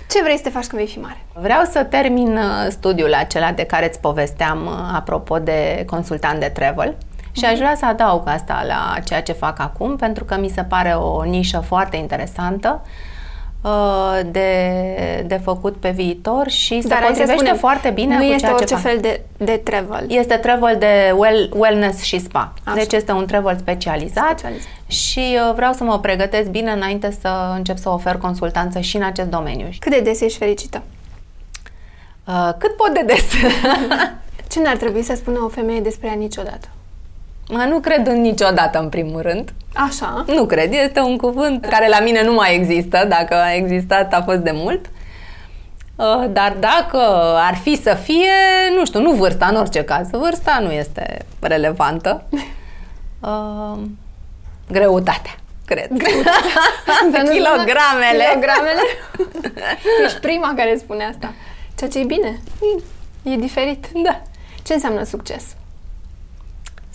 Ce 0.09 0.21
vrei 0.21 0.35
să 0.35 0.43
te 0.43 0.49
faci 0.49 0.65
când 0.65 0.81
vei 0.81 0.91
fi 0.91 0.99
mare? 0.99 1.25
Vreau 1.33 1.63
să 1.63 1.83
termin 1.83 2.37
uh, 2.37 2.67
studiul 2.69 3.13
acela 3.13 3.51
de 3.51 3.63
care 3.63 3.87
îți 3.87 3.99
povesteam 3.99 4.65
uh, 4.65 4.95
apropo 4.95 5.39
de 5.39 5.83
consultant 5.85 6.39
de 6.39 6.49
travel. 6.49 6.95
Și 7.31 7.45
aș 7.45 7.57
vrea 7.57 7.75
să 7.75 7.85
adaug 7.85 8.27
asta 8.27 8.63
la 8.67 8.99
ceea 8.99 9.21
ce 9.21 9.31
fac 9.31 9.59
acum, 9.59 9.95
pentru 9.95 10.23
că 10.23 10.37
mi 10.37 10.49
se 10.49 10.63
pare 10.63 10.89
o 10.89 11.23
nișă 11.23 11.59
foarte 11.59 11.97
interesantă 11.97 12.81
uh, 12.83 12.89
de, 14.31 15.23
de 15.27 15.39
făcut 15.43 15.75
pe 15.75 15.89
viitor 15.89 16.49
și 16.49 16.81
se 16.81 16.87
potrivește 16.87 17.31
spune, 17.31 17.53
foarte 17.53 17.89
bine 17.89 18.17
nu 18.17 18.25
cu 18.25 18.25
este 18.25 18.39
ceea 18.39 18.53
orice 18.53 18.75
ce 18.75 18.81
fel 18.81 18.97
de, 18.99 19.21
de 19.37 19.61
travel. 19.63 20.05
Este 20.07 20.35
travel 20.35 20.75
de 20.79 21.13
well, 21.15 21.49
wellness 21.55 22.01
și 22.01 22.19
spa. 22.19 22.53
Așa. 22.63 22.75
Deci 22.75 22.93
este 22.93 23.11
un 23.11 23.25
travel 23.25 23.57
specializat, 23.57 24.39
specializat. 24.39 24.67
și 24.87 25.37
uh, 25.47 25.53
vreau 25.55 25.73
să 25.73 25.83
mă 25.83 25.99
pregătesc 25.99 26.49
bine 26.49 26.71
înainte 26.71 27.17
să 27.21 27.53
încep 27.55 27.77
să 27.77 27.89
ofer 27.89 28.17
consultanță 28.17 28.79
și 28.79 28.95
în 28.95 29.03
acest 29.03 29.29
domeniu. 29.29 29.69
Cât 29.79 29.91
de 29.91 29.99
des 29.99 30.21
ești 30.21 30.37
fericită? 30.37 30.83
Uh, 32.27 32.49
cât 32.57 32.75
pot 32.75 32.93
de 32.93 33.03
des. 33.05 33.25
Ce 34.51 34.61
n-ar 34.61 34.77
trebui 34.77 35.01
să 35.01 35.13
spună 35.15 35.39
o 35.39 35.47
femeie 35.47 35.79
despre 35.79 36.07
ea 36.07 36.13
niciodată? 36.13 36.67
Mă, 37.49 37.65
nu 37.69 37.79
cred 37.79 38.07
în 38.07 38.21
niciodată, 38.21 38.79
în 38.79 38.89
primul 38.89 39.21
rând. 39.21 39.53
Așa? 39.73 40.25
Nu 40.27 40.45
cred. 40.45 40.73
Este 40.73 40.99
un 40.99 41.17
cuvânt 41.17 41.65
care 41.65 41.87
la 41.87 41.99
mine 41.99 42.23
nu 42.23 42.33
mai 42.33 42.55
există. 42.55 43.05
Dacă 43.07 43.35
a 43.35 43.53
existat, 43.53 44.13
a 44.13 44.21
fost 44.21 44.39
de 44.39 44.51
mult. 44.53 44.85
Uh, 45.95 46.25
dar 46.29 46.55
dacă 46.59 46.99
ar 47.35 47.55
fi 47.55 47.81
să 47.81 47.93
fie, 47.93 48.31
nu 48.77 48.85
știu, 48.85 49.01
nu 49.01 49.11
vârsta 49.11 49.45
în 49.45 49.55
orice 49.55 49.83
caz. 49.83 50.09
Vârsta 50.11 50.59
nu 50.61 50.71
este 50.71 51.25
relevantă. 51.39 52.23
Uh, 53.21 53.79
greutatea, 54.71 55.35
cred. 55.65 55.87
Greutatea. 55.87 57.23
Kilogramele. 57.33 58.25
Kilogramele? 58.29 58.81
Ești 60.05 60.19
prima 60.19 60.53
care 60.55 60.77
spune 60.77 61.03
asta. 61.05 61.33
Ceea 61.77 61.89
ce 61.89 61.99
e 61.99 62.03
bine. 62.03 62.39
E 63.23 63.35
diferit. 63.35 63.85
Da. 64.03 64.21
Ce 64.63 64.73
înseamnă 64.73 65.03
succes? 65.03 65.43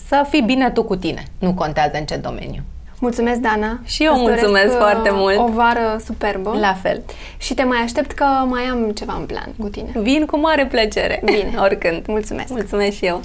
Să 0.07 0.25
fii 0.29 0.41
bine 0.41 0.69
tu 0.71 0.83
cu 0.83 0.95
tine. 0.95 1.23
Nu 1.39 1.53
contează 1.53 1.97
în 1.97 2.05
ce 2.05 2.15
domeniu. 2.15 2.61
Mulțumesc, 2.99 3.39
Dana. 3.39 3.79
Și 3.83 4.03
eu 4.03 4.13
Îți 4.13 4.21
mulțumesc 4.21 4.71
uh, 4.71 4.77
foarte 4.77 5.09
mult. 5.13 5.37
O 5.37 5.47
vară 5.47 6.01
superbă. 6.05 6.57
La 6.59 6.73
fel. 6.81 7.01
Și 7.37 7.53
te 7.53 7.63
mai 7.63 7.77
aștept 7.77 8.11
că 8.11 8.23
mai 8.23 8.61
am 8.63 8.91
ceva 8.91 9.15
în 9.19 9.25
plan 9.25 9.53
cu 9.59 9.67
tine. 9.67 9.91
Vin 9.95 10.25
cu 10.25 10.39
mare 10.39 10.65
plăcere. 10.65 11.21
Bine. 11.25 11.53
Oricând. 11.65 12.05
Mulțumesc. 12.07 12.49
Mulțumesc 12.49 12.95
și 12.95 13.05
eu. 13.05 13.21